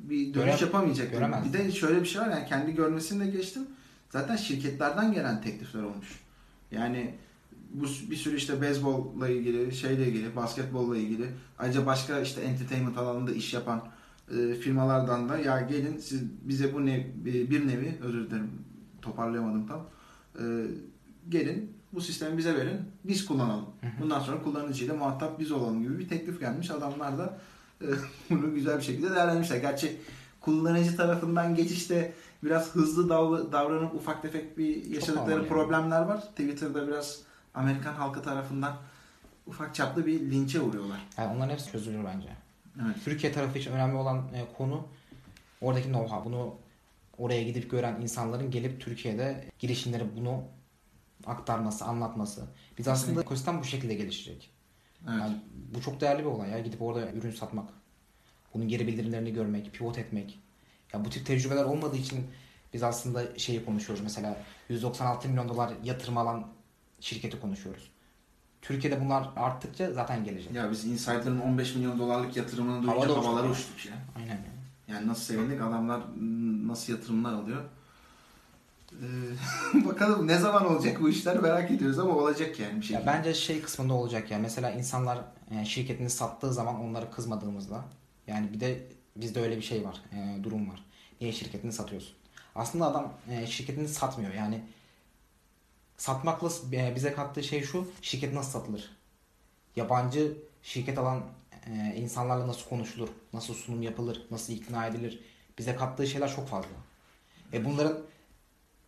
bir 0.10 0.34
dönüş 0.34 0.52
Göre- 0.52 0.66
yapamayacaktı. 0.66 1.32
Bir 1.46 1.54
de 1.54 1.72
şöyle 1.72 2.02
bir 2.02 2.06
şey 2.06 2.22
var 2.22 2.30
yani 2.30 2.48
kendi 2.48 2.76
görmesini 2.76 3.26
de 3.26 3.32
geçtim. 3.32 3.68
Zaten 4.10 4.36
şirketlerden 4.36 5.14
gelen 5.14 5.42
teklifler 5.42 5.84
olmuş. 5.84 6.20
Yani 6.72 7.16
bu 7.82 8.12
bir 8.12 8.16
sürü 8.16 8.36
işte 8.36 8.62
beyzbolla 8.62 9.30
ilgili, 9.30 9.76
şeyle 9.76 10.08
ilgili, 10.08 10.36
basketbolla 10.36 10.98
ilgili, 10.98 11.28
ayrıca 11.60 11.86
başka 11.86 12.20
işte 12.20 12.42
entertainment 12.42 12.98
alanında 12.98 13.32
iş 13.32 13.54
yapan 13.54 13.84
e, 14.32 14.54
firmalardan 14.54 15.30
da 15.30 15.38
ya 15.38 15.62
gelin 15.62 15.98
siz 15.98 16.24
bize 16.44 16.74
bu 16.74 16.86
nev, 16.86 17.02
bir 17.26 17.68
nevi 17.68 17.98
özür 18.02 18.30
dilerim 18.30 18.52
toparlayamadım 19.02 19.68
tam. 19.68 19.86
E, 20.40 20.44
gelin 21.30 21.76
bu 21.94 22.02
sistemi 22.02 22.38
bize 22.38 22.56
verin, 22.56 22.82
biz 23.04 23.26
kullanalım. 23.26 23.66
Bundan 24.02 24.20
sonra 24.20 24.44
kullanıcıyla 24.44 24.96
muhatap 24.96 25.40
biz 25.40 25.52
olalım 25.52 25.82
gibi 25.84 26.00
bir 26.00 26.10
teklif 26.10 26.40
gelmiş. 26.40 26.72
Adamlar 26.72 27.18
da 27.18 27.40
e, 27.82 27.88
bunu 28.30 28.54
güzel 28.54 28.78
bir 28.78 28.84
şekilde 28.84 29.16
değerlendirmişler. 29.16 29.58
Gerçi 29.58 29.98
kullanıcı 30.42 30.98
tarafından 30.98 31.56
geçişte 31.56 32.14
biraz 32.44 32.76
hızlı 32.76 33.10
dav- 33.10 33.52
davranıp 33.52 33.96
ufak 33.96 34.22
tefek 34.22 34.58
bir 34.58 34.86
yaşadıkları 34.86 35.48
problemler 35.48 36.02
var. 36.02 36.22
Twitter'da 36.22 36.88
biraz 36.88 37.22
Amerikan 37.56 37.94
halkı 37.94 38.24
tarafından 38.24 38.78
ufak 39.48 39.76
çaplı 39.76 40.06
bir 40.06 40.32
linçe 40.32 40.62
uğruyorlar. 40.62 41.08
Yani 41.18 41.36
onların 41.36 41.54
hepsi 41.54 41.72
çözülür 41.72 42.06
bence. 42.06 42.30
Evet. 42.86 42.96
Türkiye 43.04 43.34
tarafı 43.34 43.60
için 43.60 43.72
önemli 43.72 43.96
olan 43.96 44.18
e, 44.34 44.46
konu 44.58 44.88
oradaki 45.62 45.90
know-how. 45.90 46.26
Bunu 46.26 46.56
oraya 47.18 47.44
gidip 47.44 47.72
gören 47.72 48.02
insanların 48.02 48.52
gelip 48.52 48.82
Türkiye'de 48.82 49.46
girişimleri 49.60 50.18
bunu 50.18 50.44
aktarması, 51.26 51.86
anlatması. 51.86 52.48
Biz 52.78 52.88
aslında 52.88 53.22
ekosistem 53.22 53.60
bu 53.60 53.64
şekilde 53.64 53.94
gelişecek. 53.94 54.52
Evet. 55.10 55.20
Yani 55.20 55.38
bu 55.76 55.82
çok 55.82 56.02
değerli 56.02 56.20
bir 56.20 56.30
olay 56.30 56.50
ya. 56.50 56.60
Gidip 56.60 56.82
orada 56.82 57.12
ürün 57.12 57.32
satmak. 57.32 57.70
Bunun 58.54 58.68
geri 58.68 58.88
bildirimlerini 58.88 59.34
görmek, 59.34 59.74
pivot 59.74 59.98
etmek. 59.98 60.40
Ya 60.94 61.06
bu 61.06 61.10
tip 61.10 61.26
tecrübeler 61.26 61.64
olmadığı 61.64 61.98
için 61.98 62.28
biz 62.74 62.84
aslında 62.84 63.40
şeyi 63.40 63.66
konuşuyoruz. 63.66 64.04
Mesela 64.04 64.38
196 64.70 65.30
milyon 65.30 65.50
dolar 65.50 65.74
yatırım 65.84 66.18
alan 66.18 66.48
şirketi 67.06 67.40
konuşuyoruz. 67.40 67.92
Türkiye'de 68.62 69.02
bunlar 69.06 69.30
arttıkça 69.36 69.94
zaten 69.94 70.24
gelecek. 70.24 70.54
Ya 70.54 70.72
biz 70.72 70.86
Insider'ın 70.86 71.40
15 71.40 71.76
milyon 71.76 72.00
dolarlık 72.00 72.38
yatırımını 72.38 72.84
duyunca 72.84 72.92
Havada 72.98 73.12
uçtuk 73.14 73.26
havalara 73.26 73.46
ya. 73.46 73.52
uçtuk 73.52 73.86
ya. 73.86 73.94
Aynen. 74.16 74.28
yani. 74.30 74.40
Yani 74.88 75.08
nasıl 75.08 75.24
sevindik 75.24 75.62
adamlar 75.62 76.02
nasıl 76.68 76.94
yatırımlar 76.94 77.34
alıyor. 77.34 77.62
Ee, 78.92 79.86
bakalım 79.86 80.28
ne 80.28 80.38
zaman 80.38 80.66
olacak 80.66 81.02
bu 81.02 81.10
işler 81.10 81.40
merak 81.40 81.72
ediyoruz 81.72 82.00
ama 82.00 82.16
olacak 82.16 82.60
yani 82.60 82.72
bir 82.72 82.76
Ya 82.76 82.82
şekilde. 82.82 83.06
bence 83.06 83.34
şey 83.34 83.62
kısmında 83.62 83.94
olacak 83.94 84.32
ya. 84.32 84.40
Mesela 84.40 84.72
insanlar 84.72 85.20
e, 85.52 85.66
şirketini 85.66 86.10
sattığı 86.10 86.54
zaman 86.54 86.80
onlara 86.82 87.12
kızmadığımızda 87.12 87.82
yani 88.28 88.54
bir 88.54 88.60
de 88.60 88.88
bizde 89.16 89.42
öyle 89.42 89.58
bir 89.58 89.62
şey 89.62 89.86
var. 89.86 90.02
e, 90.14 90.44
durum 90.44 90.70
var. 90.70 90.86
Niye 91.22 91.34
şirketini 91.34 91.72
satıyorsun? 91.74 92.14
Aslında 92.56 92.86
adam 92.86 93.14
e, 93.30 93.48
şirketini 93.48 93.88
satmıyor. 93.88 94.34
Yani 94.34 94.62
satmakla 95.98 96.50
e, 96.74 96.96
bize 96.96 97.14
kattığı 97.14 97.44
şey 97.44 97.64
şu. 97.64 97.92
Şirket 98.02 98.34
nasıl 98.34 98.52
satılır? 98.52 98.92
Yabancı 99.76 100.38
şirket 100.64 100.98
alan 100.98 101.24
e, 101.66 101.96
insanlarla 101.96 102.48
nasıl 102.48 102.70
konuşulur? 102.70 103.10
Nasıl 103.34 103.54
sunum 103.54 103.82
yapılır? 103.82 104.22
Nasıl 104.32 104.54
ikna 104.54 104.88
edilir? 104.88 105.20
Bize 105.58 105.76
kattığı 105.76 106.08
şeyler 106.08 106.36
çok 106.36 106.48
fazla. 106.48 106.70
E 107.54 107.66
bunların 107.66 107.98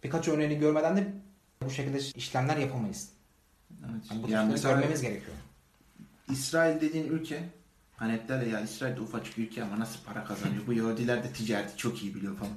birkaç 0.04 0.28
örneğini 0.28 0.60
görmeden 0.60 0.98
de 0.98 1.14
bu 1.66 1.70
şekilde 1.70 2.00
işlemler 2.00 2.58
yapamayız. 2.58 3.10
Evet. 3.72 4.12
Yani 4.12 4.24
bu 4.24 4.30
Yani 4.30 4.52
mesela 4.52 4.74
görmemiz 4.74 5.02
gerekiyor. 5.02 5.38
İsrail 6.32 6.82
dediğin 6.82 7.08
ülke 7.08 7.44
hani 7.98 8.14
hep 8.14 8.30
derler 8.30 8.48
ya 8.48 8.62
İsrail 8.62 8.96
de 8.96 9.02
ufacık 9.02 9.38
ülke 9.38 9.64
ama 9.64 9.80
nasıl 9.80 10.00
para 10.06 10.24
kazanıyor? 10.24 10.68
Bu 10.68 10.74
Yahudiler 10.74 11.24
de 11.24 11.34
ticareti 11.34 11.78
çok 11.78 12.04
iyi 12.04 12.16
biliyor 12.16 12.36
falan. 12.36 12.54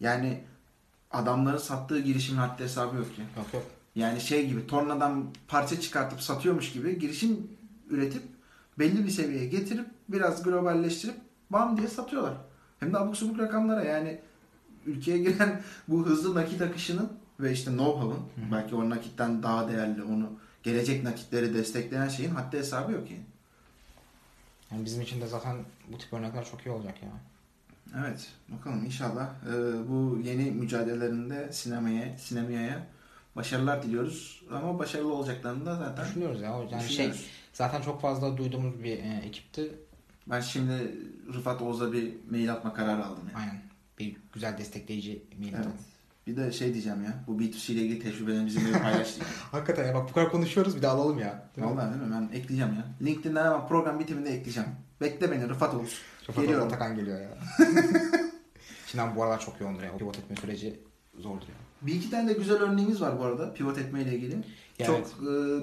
Yani 0.00 0.44
adamların 1.10 1.58
sattığı 1.58 2.00
girişimin 2.00 2.38
haddi 2.38 2.62
hesabı 2.62 2.96
yok 2.96 3.18
ya. 3.18 3.24
Yok 3.36 3.54
yok. 3.54 3.64
Yani 3.94 4.20
şey 4.20 4.46
gibi 4.48 4.66
tornadan 4.66 5.26
parça 5.48 5.80
çıkartıp 5.80 6.20
satıyormuş 6.20 6.72
gibi 6.72 6.98
girişim 6.98 7.48
üretip 7.90 8.22
belli 8.78 9.04
bir 9.04 9.10
seviyeye 9.10 9.46
getirip 9.46 9.86
biraz 10.08 10.42
globalleştirip 10.42 11.16
bam 11.50 11.76
diye 11.76 11.88
satıyorlar. 11.88 12.34
Hem 12.80 12.92
de 12.92 12.98
abuk 12.98 13.16
subuk 13.16 13.38
rakamlara 13.38 13.84
yani 13.84 14.20
ülkeye 14.86 15.18
giren 15.18 15.62
bu 15.88 16.06
hızlı 16.06 16.34
nakit 16.34 16.62
akışının 16.62 17.12
ve 17.40 17.52
işte 17.52 17.70
know-how'ın 17.70 18.20
belki 18.52 18.74
o 18.74 18.90
nakitten 18.90 19.42
daha 19.42 19.68
değerli 19.68 20.02
onu 20.02 20.30
gelecek 20.62 21.04
nakitleri 21.04 21.54
destekleyen 21.54 22.08
şeyin 22.08 22.30
haddi 22.30 22.58
hesabı 22.58 22.92
yok 22.92 23.10
yani. 23.10 23.24
Yani 24.70 24.84
bizim 24.84 25.02
için 25.02 25.20
de 25.20 25.26
zaten 25.26 25.56
bu 25.92 25.98
tip 25.98 26.12
örnekler 26.12 26.44
çok 26.44 26.66
iyi 26.66 26.70
olacak 26.70 27.02
ya. 27.02 27.08
Evet 28.00 28.28
bakalım 28.48 28.84
inşallah 28.84 29.30
e, 29.48 29.52
bu 29.88 30.18
yeni 30.24 30.50
mücadelelerinde 30.50 31.52
sinemaya, 31.52 32.18
sinemaya 32.18 32.86
başarılar 33.36 33.82
diliyoruz. 33.82 34.42
Ama 34.50 34.78
başarılı 34.78 35.14
olacaklarını 35.14 35.66
da 35.66 35.76
zaten 35.76 36.04
Düşünüyoruz 36.06 36.40
ya. 36.40 36.50
Yani 36.50 36.70
şey 36.70 36.88
düşünüyoruz. 36.88 37.26
zaten 37.52 37.82
çok 37.82 38.00
fazla 38.00 38.36
duyduğumuz 38.36 38.82
bir 38.84 38.98
e, 38.98 39.22
ekipti. 39.26 39.72
Ben 40.26 40.40
şimdi 40.40 40.94
Rıfat 41.34 41.62
Oğuz'a 41.62 41.92
bir 41.92 42.12
mail 42.30 42.52
atma 42.52 42.74
kararı 42.74 43.06
aldım. 43.06 43.24
Yani. 43.32 43.38
Aynen. 43.42 43.62
Bir 43.98 44.16
güzel 44.32 44.58
destekleyici 44.58 45.22
mail 45.38 45.48
Evet. 45.48 45.58
atalım. 45.60 45.76
Bir 46.26 46.36
de 46.36 46.52
şey 46.52 46.72
diyeceğim 46.72 47.04
ya. 47.04 47.14
Bu 47.26 47.36
B2C 47.40 47.72
ile 47.72 47.80
ilgili 47.82 47.98
tecrübelerimizi 47.98 48.72
paylaştık. 48.72 49.26
Hakikaten 49.52 49.86
ya 49.86 49.94
bak 49.94 50.08
bu 50.08 50.12
kadar 50.12 50.30
konuşuyoruz 50.30 50.76
bir 50.76 50.82
de 50.82 50.88
alalım 50.88 51.18
ya. 51.18 51.48
Değil 51.56 51.66
mi? 51.66 51.72
Vallahi 51.72 51.94
değil 51.94 52.02
mi? 52.02 52.12
Ben 52.14 52.36
ekleyeceğim 52.38 52.74
ya. 52.74 52.84
LinkedIn'den 53.02 53.44
hemen 53.44 53.68
program 53.68 53.98
bitiminde 54.00 54.30
ekleyeceğim. 54.30 54.68
Bekle 55.00 55.30
beni 55.30 55.48
Rıfat 55.48 55.74
Oğuz. 55.74 55.98
Geliyorum. 56.36 56.54
fazla 56.54 56.66
Atakan 56.66 56.96
geliyor 56.96 57.20
ya. 57.20 57.28
Şimdi 58.86 59.04
bu 59.16 59.22
aralar 59.22 59.40
çok 59.40 59.60
yoğundur 59.60 59.82
ya. 59.82 59.96
Pivot 59.96 60.18
etme 60.18 60.36
süreci 60.36 60.80
zordur 61.18 61.46
ya. 61.48 61.54
Bir 61.82 61.94
iki 61.94 62.10
tane 62.10 62.28
de 62.28 62.32
güzel 62.32 62.56
örneğimiz 62.56 63.00
var 63.00 63.18
bu 63.18 63.24
arada 63.24 63.54
pivot 63.54 63.78
etme 63.78 64.02
ile 64.02 64.14
ilgili. 64.16 64.36
Ya 64.78 64.86
Çok 64.86 64.96
evet. 64.96 65.08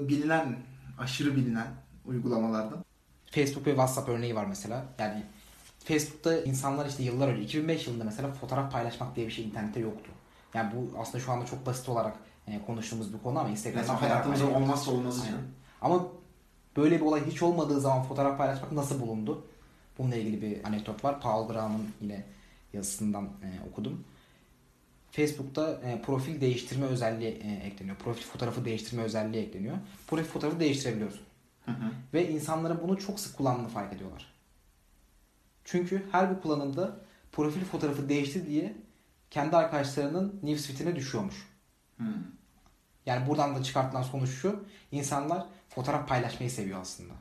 e, 0.04 0.08
bilinen, 0.08 0.56
aşırı 0.98 1.36
bilinen 1.36 1.66
uygulamalardan. 2.06 2.84
Facebook 3.30 3.66
ve 3.66 3.70
WhatsApp 3.70 4.08
örneği 4.08 4.34
var 4.34 4.44
mesela. 4.44 4.84
Yani 4.98 5.22
Facebook'ta 5.84 6.42
insanlar 6.42 6.86
işte 6.86 7.02
yıllar 7.02 7.28
önce 7.28 7.42
2005 7.42 7.86
yılında 7.86 8.04
mesela 8.04 8.32
fotoğraf 8.32 8.72
paylaşmak 8.72 9.16
diye 9.16 9.26
bir 9.26 9.32
şey 9.32 9.44
internette 9.44 9.80
yoktu. 9.80 10.10
Yani 10.54 10.72
bu 10.74 10.98
aslında 11.00 11.24
şu 11.24 11.32
anda 11.32 11.46
çok 11.46 11.66
basit 11.66 11.88
olarak 11.88 12.14
e, 12.46 12.60
konuştuğumuz 12.66 13.12
bir 13.14 13.18
konu 13.18 13.38
ama 13.38 13.48
Instagram'da 13.48 13.92
paylaşmak- 13.92 14.56
olmazsa 14.56 14.90
olmazı 14.90 15.26
canım. 15.26 15.42
Ama 15.82 16.06
böyle 16.76 16.96
bir 17.00 17.04
olay 17.04 17.26
hiç 17.26 17.42
olmadığı 17.42 17.80
zaman 17.80 18.02
fotoğraf 18.02 18.38
paylaşmak 18.38 18.72
nasıl 18.72 19.00
bulundu? 19.00 19.44
Bununla 19.98 20.16
ilgili 20.16 20.42
bir 20.42 20.64
anekdot 20.64 21.04
var. 21.04 21.20
Paul 21.20 21.48
Graham'ın 21.48 21.82
yine 22.00 22.24
yazısından 22.72 23.24
e, 23.24 23.48
okudum. 23.70 24.04
Facebook'ta 25.12 25.80
e, 25.84 26.02
profil 26.02 26.40
değiştirme 26.40 26.86
özelliği 26.86 27.30
e, 27.30 27.66
ekleniyor. 27.66 27.96
Profil 27.96 28.22
fotoğrafı 28.22 28.64
değiştirme 28.64 29.02
özelliği 29.02 29.46
ekleniyor. 29.46 29.76
Profil 30.06 30.24
fotoğrafı 30.24 30.60
değiştirebiliyorsun. 30.60 31.22
Hı 31.64 31.70
hı. 31.70 31.92
Ve 32.14 32.30
insanların 32.30 32.80
bunu 32.82 32.98
çok 32.98 33.20
sık 33.20 33.36
kullandığını 33.36 33.68
fark 33.68 33.92
ediyorlar. 33.92 34.32
Çünkü 35.64 36.06
her 36.12 36.36
bir 36.36 36.42
kullanımda 36.42 36.96
profil 37.32 37.64
fotoğrafı 37.64 38.08
değişti 38.08 38.46
diye 38.46 38.76
kendi 39.30 39.56
arkadaşlarının 39.56 40.40
newsfeed'ine 40.42 40.96
düşüyormuş. 40.96 41.48
Hı. 41.98 42.04
Yani 43.06 43.28
buradan 43.28 43.54
da 43.56 43.62
çıkartılan 43.62 44.02
sonuç 44.02 44.30
şu. 44.30 44.64
insanlar 44.92 45.46
fotoğraf 45.68 46.08
paylaşmayı 46.08 46.50
seviyor 46.50 46.80
aslında. 46.80 47.14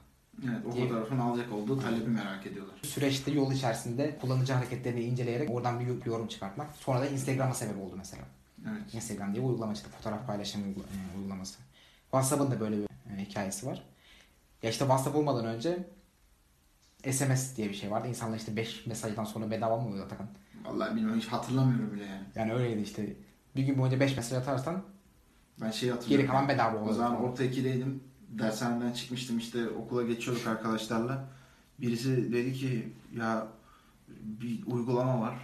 Evet 0.45 0.65
o 0.67 0.71
fotoğrafın 0.71 1.19
alacak 1.19 1.52
olduğu 1.54 1.80
talebi 1.80 2.10
merak 2.10 2.45
ediyorlar. 2.45 2.75
Süreçte 2.84 3.32
yol 3.32 3.52
içerisinde 3.52 4.17
kullanıcı 4.21 4.54
hareketlerini 4.54 5.02
inceleyerek 5.02 5.49
oradan 5.49 5.80
bir 5.80 6.06
yorum 6.06 6.28
çıkartmak. 6.28 6.75
Sonra 6.75 7.02
da 7.02 7.08
Instagram'a 7.08 7.54
sebep 7.54 7.78
oldu 7.78 7.93
mesela. 7.97 8.23
Evet. 8.69 8.93
Instagram 8.93 9.34
diye 9.34 9.43
uygulama 9.45 9.75
çıktı. 9.75 9.91
Fotoğraf 9.97 10.28
paylaşım 10.28 10.62
e, 10.62 11.17
uygulaması. 11.17 11.60
WhatsApp'ın 12.04 12.52
da 12.52 12.60
böyle 12.60 12.78
bir 12.78 12.84
e, 13.17 13.25
hikayesi 13.25 13.65
var. 13.67 13.84
Ya 14.63 14.69
işte 14.69 14.80
WhatsApp 14.86 15.15
olmadan 15.15 15.45
önce 15.45 15.88
SMS 17.12 17.58
diye 17.58 17.69
bir 17.69 17.73
şey 17.73 17.91
vardı. 17.91 18.08
İnsanlar 18.08 18.38
işte 18.38 18.56
5 18.56 18.86
mesajdan 18.86 19.23
sonra 19.25 19.52
bedava 19.52 19.78
mı 19.78 19.88
oluyor 19.88 20.06
Atakan? 20.06 20.28
Vallahi 20.65 20.95
bilmiyorum 20.95 21.19
hiç 21.19 21.28
hatırlamıyorum 21.28 21.93
bile 21.93 22.06
yani. 22.06 22.23
Yani 22.36 22.54
öyleydi 22.54 22.82
işte. 22.82 23.13
Bir 23.56 23.63
gün 23.63 23.78
boyunca 23.78 23.99
5 23.99 24.15
mesaj 24.17 24.38
atarsan 24.39 24.84
Ben 25.62 25.71
şey 25.71 25.89
hatırlıyorum. 25.89 26.25
geri 26.28 26.32
kalan 26.32 26.49
bedava 26.49 26.78
oluyor. 26.78 26.91
O 26.91 26.93
zaman 26.93 27.23
orta 27.23 27.43
2'deydim. 27.43 27.99
Dershaneden 28.29 28.91
çıkmıştım 28.91 29.37
işte 29.37 29.69
okula 29.69 30.03
geçiyorduk 30.03 30.47
arkadaşlarla. 30.47 31.27
Birisi 31.81 32.33
dedi 32.33 32.53
ki 32.53 32.93
ya 33.17 33.47
bir 34.21 34.59
uygulama 34.67 35.21
var. 35.21 35.35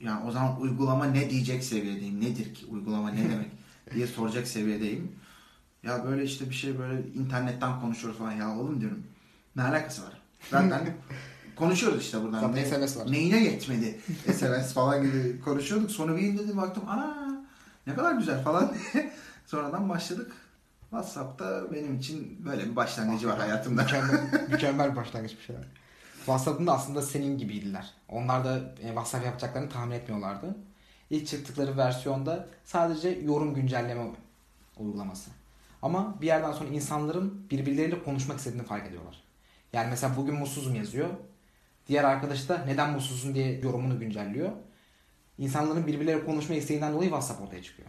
Yani 0.00 0.24
o 0.28 0.30
zaman 0.30 0.60
uygulama 0.60 1.04
ne 1.04 1.30
diyecek 1.30 1.64
seviyedeyim. 1.64 2.20
Nedir 2.20 2.54
ki 2.54 2.66
uygulama 2.66 3.10
ne 3.10 3.30
demek 3.30 3.50
diye 3.94 4.06
soracak 4.06 4.48
seviyedeyim. 4.48 5.12
Ya 5.82 6.04
böyle 6.04 6.24
işte 6.24 6.50
bir 6.50 6.54
şey 6.54 6.78
böyle 6.78 7.08
internetten 7.14 7.80
konuşuyoruz 7.80 8.18
falan. 8.18 8.32
Ya 8.32 8.56
oğlum 8.58 8.80
diyorum 8.80 9.02
ne 9.56 9.62
alakası 9.62 10.02
var? 10.02 10.12
Zaten 10.50 10.94
konuşuyoruz 11.56 12.02
işte 12.02 12.22
buradan. 12.22 12.40
Zaten 12.40 12.54
Ne- 12.54 12.86
SMS 12.88 12.96
var. 12.96 13.12
Neyine 13.12 13.44
yetmedi 13.44 14.00
SMS 14.32 14.72
falan 14.72 15.02
gibi 15.02 15.40
konuşuyorduk. 15.40 15.90
Sonra 15.90 16.16
bir 16.16 16.22
indirdim 16.22 16.56
baktım 16.56 16.82
ana 16.88 17.36
ne 17.86 17.94
kadar 17.94 18.12
güzel 18.12 18.42
falan. 18.44 18.74
Sonradan 19.46 19.88
başladık. 19.88 20.32
WhatsApp'ta 20.90 21.72
benim 21.72 21.96
için 21.96 22.44
böyle 22.44 22.64
bir 22.64 22.76
başlangıcı 22.76 23.28
var 23.28 23.38
hayatımda. 23.38 23.82
Mükemmel, 23.82 24.48
mükemmel 24.50 24.90
bir 24.90 24.96
başlangıç 24.96 25.36
bir 25.38 25.42
şeyler. 25.42 25.64
WhatsApp'ın 26.16 26.66
da 26.66 26.72
aslında 26.72 27.02
senin 27.02 27.38
gibiydiler. 27.38 27.90
Onlar 28.08 28.44
da 28.44 28.58
e, 28.82 28.86
WhatsApp 28.86 29.24
yapacaklarını 29.24 29.70
tahmin 29.70 29.94
etmiyorlardı. 29.94 30.56
İlk 31.10 31.26
çıktıkları 31.26 31.76
versiyonda 31.76 32.46
sadece 32.64 33.08
yorum 33.08 33.54
güncelleme 33.54 34.10
uygulaması. 34.78 35.30
Ama 35.82 36.20
bir 36.20 36.26
yerden 36.26 36.52
sonra 36.52 36.68
insanların 36.68 37.46
birbirleriyle 37.50 38.02
konuşmak 38.02 38.38
istediğini 38.38 38.62
fark 38.62 38.86
ediyorlar. 38.86 39.22
Yani 39.72 39.90
mesela 39.90 40.16
bugün 40.16 40.34
mutsuzum 40.34 40.74
yazıyor. 40.74 41.08
Diğer 41.88 42.04
arkadaş 42.04 42.48
da 42.48 42.64
neden 42.66 42.90
mutsuzsun 42.90 43.34
diye 43.34 43.60
yorumunu 43.60 44.00
güncelliyor. 44.00 44.52
İnsanların 45.38 45.86
birbirleriyle 45.86 46.24
konuşma 46.24 46.54
isteğinden 46.54 46.92
dolayı 46.92 47.10
WhatsApp 47.10 47.42
ortaya 47.42 47.62
çıkıyor. 47.62 47.88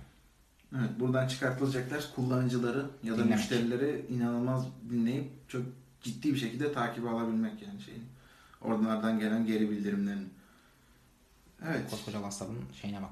Evet, 0.75 0.89
buradan 0.99 1.27
çıkartılacaklar 1.27 2.11
kullanıcıları 2.15 2.85
ya 3.03 3.13
da 3.13 3.17
Dinlemek. 3.17 3.37
müşterileri 3.37 4.05
inanılmaz 4.09 4.65
dinleyip 4.89 5.49
çok 5.49 5.61
ciddi 6.01 6.33
bir 6.33 6.39
şekilde 6.39 6.73
takibe 6.73 7.09
alabilmek 7.09 7.61
yani 7.61 7.81
şeyin. 7.81 8.03
Oralardan 8.61 9.19
gelen 9.19 9.45
geri 9.45 9.69
bildirimlerin. 9.71 10.29
Evet. 11.65 11.89
Koskoca 11.89 12.17
WhatsApp'ın 12.17 12.59
şeyine 12.81 13.01
bak. 13.01 13.09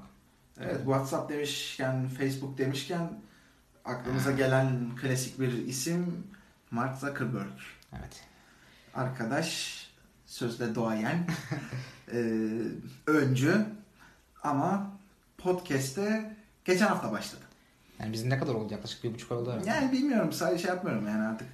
Evet 0.60 0.76
WhatsApp 0.76 1.30
demişken, 1.32 2.08
Facebook 2.08 2.58
demişken 2.58 3.12
aklımıza 3.84 4.32
gelen 4.32 4.96
klasik 5.00 5.40
bir 5.40 5.52
isim 5.52 6.24
Mark 6.70 6.98
Zuckerberg. 6.98 7.58
Evet. 7.92 8.24
Arkadaş, 8.94 9.76
sözde 10.26 10.74
doğayan, 10.74 11.18
eee, 12.12 12.62
öncü 13.06 13.66
ama 14.42 14.90
podcast'te 15.38 16.36
geçen 16.64 16.86
hafta 16.86 17.12
başladı. 17.12 17.42
Yani 18.00 18.12
bizim 18.12 18.30
ne 18.30 18.38
kadar 18.38 18.54
oldu? 18.54 18.72
Yaklaşık 18.72 19.04
bir 19.04 19.14
buçuk 19.14 19.32
ay 19.32 19.38
oldu 19.38 19.52
herhalde. 19.52 19.68
Yani 19.68 19.92
bilmiyorum 19.92 20.32
sadece 20.32 20.62
şey 20.62 20.70
yapmıyorum 20.70 21.06
yani 21.06 21.22
artık. 21.22 21.48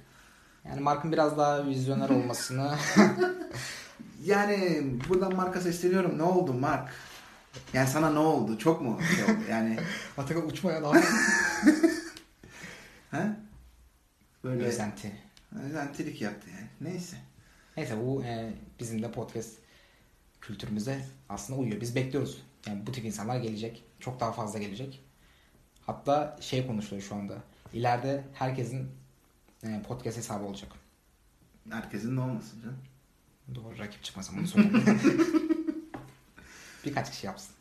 Yani 0.65 0.81
Mark'ın 0.81 1.11
biraz 1.11 1.37
daha 1.37 1.67
vizyoner 1.67 2.09
olmasını 2.19 2.75
Yani 4.25 4.83
buradan 5.09 5.35
marka 5.35 5.61
sesleniyorum. 5.61 6.17
Ne 6.17 6.23
oldu 6.23 6.53
Mark? 6.53 6.89
Yani 7.73 7.87
sana 7.87 8.09
ne 8.09 8.19
oldu? 8.19 8.57
Çok 8.57 8.81
mu 8.81 8.99
şey 9.15 9.23
oldu? 9.23 9.43
Yani 9.49 9.77
Atakan 10.17 10.47
uçmaya 10.47 10.83
daha 10.83 10.93
he? 13.11 13.31
Böyle 14.43 14.63
özenti. 14.63 15.11
özentilik 15.65 16.21
yaptı 16.21 16.49
yani. 16.49 16.67
Neyse. 16.81 17.17
Neyse 17.77 17.97
bu 18.05 18.23
e, 18.23 18.53
bizim 18.79 19.03
de 19.03 19.11
podcast 19.11 19.51
kültürümüze 20.41 21.05
aslında 21.29 21.59
uyuyor. 21.59 21.81
Biz 21.81 21.95
bekliyoruz. 21.95 22.41
Yani 22.67 22.87
bu 22.87 22.91
tip 22.91 23.05
insanlar 23.05 23.37
gelecek. 23.37 23.83
Çok 23.99 24.19
daha 24.19 24.31
fazla 24.31 24.59
gelecek. 24.59 25.03
Hatta 25.85 26.37
şey 26.41 26.67
konuşuluyor 26.67 27.07
şu 27.07 27.15
anda. 27.15 27.33
İleride 27.73 28.23
herkesin 28.33 28.91
e, 29.63 29.81
podcast 29.87 30.17
hesabı 30.17 30.43
olacak. 30.45 30.71
Herkesin 31.69 32.17
de 32.17 32.21
olmasın 32.21 32.61
canım. 32.61 32.77
Doğru 33.55 33.79
rakip 33.79 34.03
çıkmasın 34.03 34.37
bunu 34.37 34.47
söyleyeyim. 34.47 34.83
Birkaç 36.85 37.11
kişi 37.11 37.25
yapsın. 37.25 37.55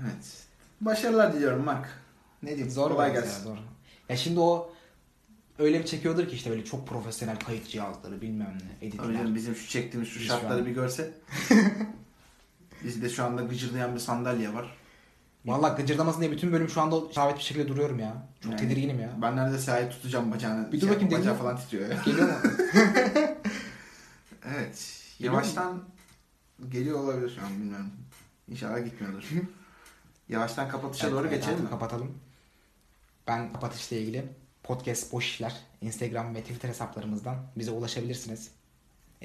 Evet. 0.00 0.46
Başarılar 0.80 1.32
diliyorum 1.34 1.64
Mark. 1.64 1.88
Ne 2.42 2.48
diyeyim? 2.48 2.70
Zor 2.70 2.90
Kolay 2.90 3.12
gelsin. 3.12 3.38
Ya, 3.38 3.40
zor. 3.40 3.56
Ya 4.08 4.16
şimdi 4.16 4.40
o 4.40 4.72
öyle 5.58 5.80
bir 5.80 5.86
çekiyordur 5.86 6.28
ki 6.28 6.34
işte 6.36 6.50
böyle 6.50 6.64
çok 6.64 6.88
profesyonel 6.88 7.38
kayıt 7.38 7.68
cihazları 7.68 8.20
bilmem 8.20 8.58
ne 8.80 8.86
editler. 8.86 9.04
Öyle 9.04 9.34
bizim 9.34 9.56
şu 9.56 9.68
çektiğimiz 9.68 10.08
şu 10.08 10.20
Biz 10.20 10.26
şartları 10.26 10.52
şu 10.52 10.58
an- 10.58 10.66
bir 10.66 10.70
görse. 10.74 11.14
Bizde 12.84 13.08
şu 13.08 13.24
anda 13.24 13.42
gıcırdayan 13.42 13.94
bir 13.94 14.00
sandalye 14.00 14.54
var. 14.54 14.76
Vallahi 15.44 15.76
gıcırdamasın 15.82 16.20
diye 16.20 16.30
bütün 16.32 16.52
bölüm 16.52 16.68
şu 16.68 16.80
anda 16.80 17.12
sabit 17.12 17.36
bir 17.38 17.42
şekilde 17.42 17.68
duruyorum 17.68 17.98
ya. 17.98 18.26
Çok 18.40 18.52
Yani- 18.52 18.60
tedirginim 18.60 19.00
ya. 19.00 19.10
Ben 19.22 19.36
neredeyse 19.36 19.72
ayı 19.72 19.90
tutacağım 19.90 20.32
bacağını. 20.32 20.72
Bir 20.72 20.80
dur 20.80 20.86
Şey, 20.86 20.96
bakayım, 20.96 21.14
Bacağı 21.18 21.34
falan 21.34 21.56
titriyor 21.56 21.90
ya. 21.90 22.02
Geliyor 22.04 22.28
mu? 22.28 22.34
Yavaştan 25.18 25.82
geliyor 26.68 26.98
olabilir 27.00 27.32
şu 27.40 27.46
an 27.46 27.52
bilmiyorum. 27.52 27.90
İnşallah 28.48 28.84
gitmiyordur. 28.84 29.24
Yavaştan 30.28 30.68
kapatışa 30.68 31.06
Evet, 31.06 31.16
doğru 31.16 31.26
evet, 31.28 31.40
geçelim 31.40 31.64
mi? 31.64 31.70
Kapatalım. 31.70 32.18
Ben 33.26 33.52
kapatışla 33.52 33.96
ilgili 33.96 34.24
podcast 34.62 35.12
boş 35.12 35.26
işler 35.26 35.56
Instagram 35.80 36.34
ve 36.34 36.40
Twitter 36.40 36.68
hesaplarımızdan 36.68 37.36
bize 37.56 37.70
ulaşabilirsiniz. 37.70 38.50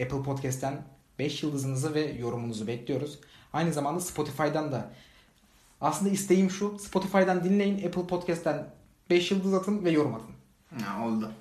Apple 0.02 0.23
Podcast'ten 0.23 0.82
5 1.19 1.43
yıldızınızı 1.43 1.93
ve 1.93 2.12
yorumunuzu 2.12 2.67
bekliyoruz. 2.67 3.19
Aynı 3.54 3.73
zamanda 3.73 3.99
Spotify'dan 3.99 4.71
da 4.71 4.91
aslında 5.84 6.12
isteğim 6.12 6.50
şu. 6.50 6.80
Spotify'dan 6.80 7.43
dinleyin. 7.43 7.88
Apple 7.88 8.08
Podcast'ten 8.08 8.65
5 9.10 9.32
yıldız 9.32 9.54
atın 9.54 9.86
ve 9.86 9.91
yorum 9.91 10.15
atın. 10.15 10.36
Ha, 10.86 11.06
oldu. 11.08 11.32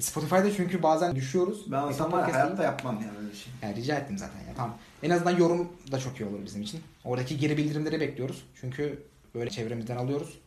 Spotify'da 0.00 0.52
çünkü 0.52 0.82
bazen 0.82 1.16
düşüyoruz. 1.16 1.72
Ben 1.72 1.76
Apple 1.76 1.88
olsam 1.88 2.12
var 2.12 2.28
ya, 2.28 2.34
hayatta 2.34 2.58
değil. 2.58 2.64
yapmam 2.68 2.94
yani 2.94 3.18
öyle 3.18 3.34
şey. 3.34 3.52
Yani 3.62 3.76
rica 3.76 3.96
ettim 3.96 4.18
zaten 4.18 4.38
ya. 4.40 4.54
Tamam. 4.56 4.76
En 5.02 5.10
azından 5.10 5.36
yorum 5.36 5.68
da 5.92 5.98
çok 5.98 6.20
iyi 6.20 6.24
olur 6.24 6.44
bizim 6.44 6.62
için. 6.62 6.80
Oradaki 7.04 7.38
geri 7.38 7.56
bildirimleri 7.56 8.00
bekliyoruz. 8.00 8.44
Çünkü 8.60 9.02
böyle 9.34 9.50
çevremizden 9.50 9.96
alıyoruz. 9.96 10.38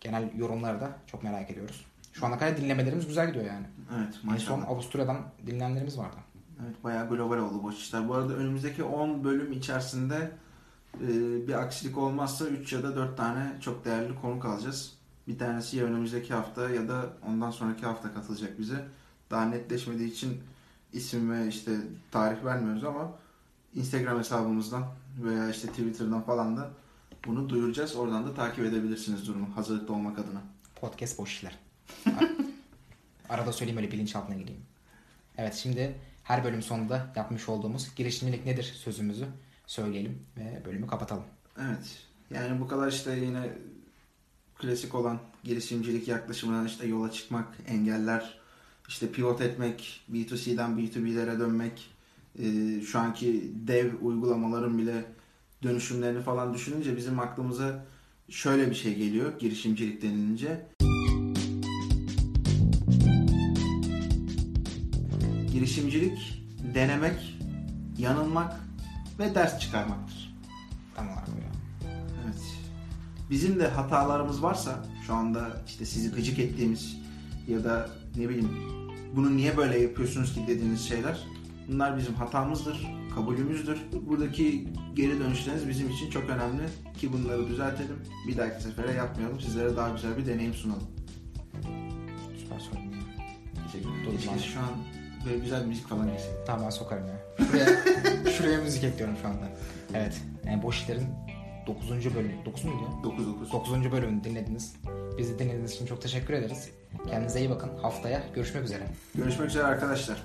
Genel 0.00 0.30
yorumları 0.36 0.80
da 0.80 0.90
çok 1.06 1.22
merak 1.22 1.50
ediyoruz. 1.50 1.84
Şu 2.12 2.26
ana 2.26 2.38
kadar 2.38 2.56
dinlemelerimiz 2.56 3.06
güzel 3.06 3.28
gidiyor 3.28 3.44
yani. 3.44 3.66
Evet 3.96 4.06
En 4.08 4.12
son 4.12 4.30
maşallah. 4.30 4.68
Avusturya'dan 4.68 5.18
dinleyenlerimiz 5.46 5.98
vardı. 5.98 6.16
Evet 6.64 6.84
bayağı 6.84 7.08
global 7.08 7.38
oldu 7.38 7.62
boş 7.62 7.76
işler. 7.78 8.08
Bu 8.08 8.14
arada 8.14 8.32
önümüzdeki 8.34 8.84
10 8.84 9.24
bölüm 9.24 9.52
içerisinde 9.52 10.16
e, 10.16 10.28
bir 11.46 11.52
aksilik 11.52 11.98
olmazsa 11.98 12.46
3 12.46 12.72
ya 12.72 12.82
da 12.82 12.96
4 12.96 13.16
tane 13.16 13.52
çok 13.60 13.84
değerli 13.84 14.20
konuk 14.20 14.44
alacağız. 14.44 14.92
Bir 15.28 15.38
tanesi 15.38 15.76
ya 15.76 15.84
önümüzdeki 15.84 16.34
hafta 16.34 16.70
ya 16.70 16.88
da 16.88 17.12
ondan 17.26 17.50
sonraki 17.50 17.86
hafta 17.86 18.14
katılacak 18.14 18.58
bize. 18.58 18.88
Daha 19.30 19.44
netleşmediği 19.44 20.12
için 20.12 20.40
isim 20.92 21.32
ve 21.32 21.48
işte 21.48 21.72
tarih 22.10 22.44
vermiyoruz 22.44 22.84
ama 22.84 23.12
Instagram 23.74 24.18
hesabımızdan 24.18 24.84
veya 25.24 25.50
işte 25.50 25.68
Twitter'dan 25.68 26.22
falan 26.22 26.56
da 26.56 26.70
bunu 27.26 27.48
duyuracağız. 27.48 27.96
Oradan 27.96 28.26
da 28.26 28.34
takip 28.34 28.64
edebilirsiniz 28.64 29.26
durumu 29.26 29.56
hazırlıklı 29.56 29.94
olmak 29.94 30.18
adına. 30.18 30.42
Podcast 30.80 31.18
boş 31.18 31.32
işler. 31.32 31.58
Arada 33.28 33.52
söyleyeyim 33.52 33.78
öyle 33.78 33.92
bilinçaltına 33.92 34.36
gireyim. 34.36 34.62
Evet 35.38 35.54
şimdi 35.54 35.94
her 36.22 36.44
bölüm 36.44 36.62
sonunda 36.62 37.12
yapmış 37.16 37.48
olduğumuz 37.48 37.94
girişimcilik 37.96 38.46
nedir 38.46 38.62
sözümüzü 38.62 39.26
söyleyelim 39.72 40.18
ve 40.36 40.62
bölümü 40.64 40.86
kapatalım. 40.86 41.24
Evet. 41.60 42.06
Yani 42.30 42.60
bu 42.60 42.68
kadar 42.68 42.88
işte 42.88 43.16
yine 43.16 43.52
klasik 44.58 44.94
olan 44.94 45.18
girişimcilik 45.44 46.08
yaklaşımından 46.08 46.66
işte 46.66 46.86
yola 46.86 47.10
çıkmak, 47.10 47.46
engeller, 47.66 48.38
işte 48.88 49.12
pivot 49.12 49.40
etmek, 49.40 50.00
B2C'den 50.12 50.70
B2B'lere 50.70 51.38
dönmek, 51.38 51.90
e, 52.38 52.80
şu 52.80 52.98
anki 52.98 53.52
dev 53.66 53.90
uygulamaların 54.02 54.78
bile 54.78 55.04
dönüşümlerini 55.62 56.22
falan 56.22 56.54
düşününce 56.54 56.96
bizim 56.96 57.18
aklımıza 57.18 57.84
şöyle 58.28 58.70
bir 58.70 58.74
şey 58.74 58.94
geliyor 58.94 59.38
girişimcilik 59.38 60.02
denilince. 60.02 60.66
Girişimcilik 65.52 66.42
denemek, 66.74 67.38
yanılmak 67.98 68.71
ve 69.18 69.34
ders 69.34 69.58
çıkarmaktır. 69.58 70.34
Tam 70.94 71.08
olarak 71.08 71.28
ya. 71.28 71.52
Evet. 72.24 72.42
Bizim 73.30 73.60
de 73.60 73.68
hatalarımız 73.68 74.42
varsa 74.42 74.84
şu 75.06 75.14
anda 75.14 75.62
işte 75.66 75.86
sizi 75.86 76.10
gıcık 76.10 76.38
ettiğimiz 76.38 76.96
ya 77.48 77.64
da 77.64 77.90
ne 78.16 78.28
bileyim 78.28 78.50
bunu 79.16 79.36
niye 79.36 79.56
böyle 79.56 79.80
yapıyorsunuz 79.80 80.34
ki 80.34 80.40
dediğiniz 80.46 80.88
şeyler 80.88 81.26
bunlar 81.68 81.98
bizim 81.98 82.14
hatamızdır, 82.14 82.86
kabulümüzdür. 83.14 83.78
Buradaki 84.06 84.68
geri 84.94 85.20
dönüşleriniz 85.20 85.68
bizim 85.68 85.90
için 85.90 86.10
çok 86.10 86.30
önemli 86.30 86.62
ki 86.98 87.12
bunları 87.12 87.48
düzeltelim. 87.48 87.96
Bir 88.28 88.36
dahaki 88.36 88.62
sefere 88.62 88.92
yapmayalım. 88.92 89.40
Sizlere 89.40 89.76
daha 89.76 89.90
güzel 89.90 90.16
bir 90.18 90.26
deneyim 90.26 90.54
sunalım. 90.54 90.88
Süper 92.38 92.58
söyledin. 92.58 92.92
Teşekkür 93.72 93.90
ederim. 93.90 94.40
şu 94.54 94.60
an 94.60 94.70
böyle 95.26 95.38
güzel 95.38 95.66
müzik 95.66 95.88
falan 95.88 96.06
girsin. 96.06 96.30
Tamam 96.46 96.64
ben 96.64 96.70
sokarım 96.70 97.06
ya. 97.06 97.21
Şuraya, 97.38 97.66
şuraya 98.38 98.58
müzik 98.58 98.84
ekliyorum 98.84 99.16
şu 99.22 99.28
anda. 99.28 99.48
Evet. 99.94 100.20
Yani 100.46 100.62
boş 100.62 100.80
işlerin 100.80 101.06
9. 101.66 102.14
bölümü. 102.14 102.32
9 102.44 102.64
muydu 102.64 102.78
ya? 102.82 103.10
9-9. 103.10 103.52
9. 103.52 103.92
bölümünü 103.92 104.24
dinlediniz. 104.24 104.76
Bizi 105.18 105.38
dinlediğiniz 105.38 105.72
için 105.72 105.86
çok 105.86 106.02
teşekkür 106.02 106.34
ederiz. 106.34 106.70
Kendinize 107.10 107.38
iyi 107.40 107.50
bakın. 107.50 107.70
Haftaya 107.82 108.22
görüşmek 108.34 108.64
üzere. 108.64 108.82
Görüşmek 109.14 109.48
üzere 109.48 109.64
arkadaşlar. 109.64 110.16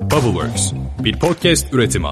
Bubbleworks 0.00 0.72
bir 1.04 1.18
podcast 1.18 1.74
üretimi. 1.74 2.08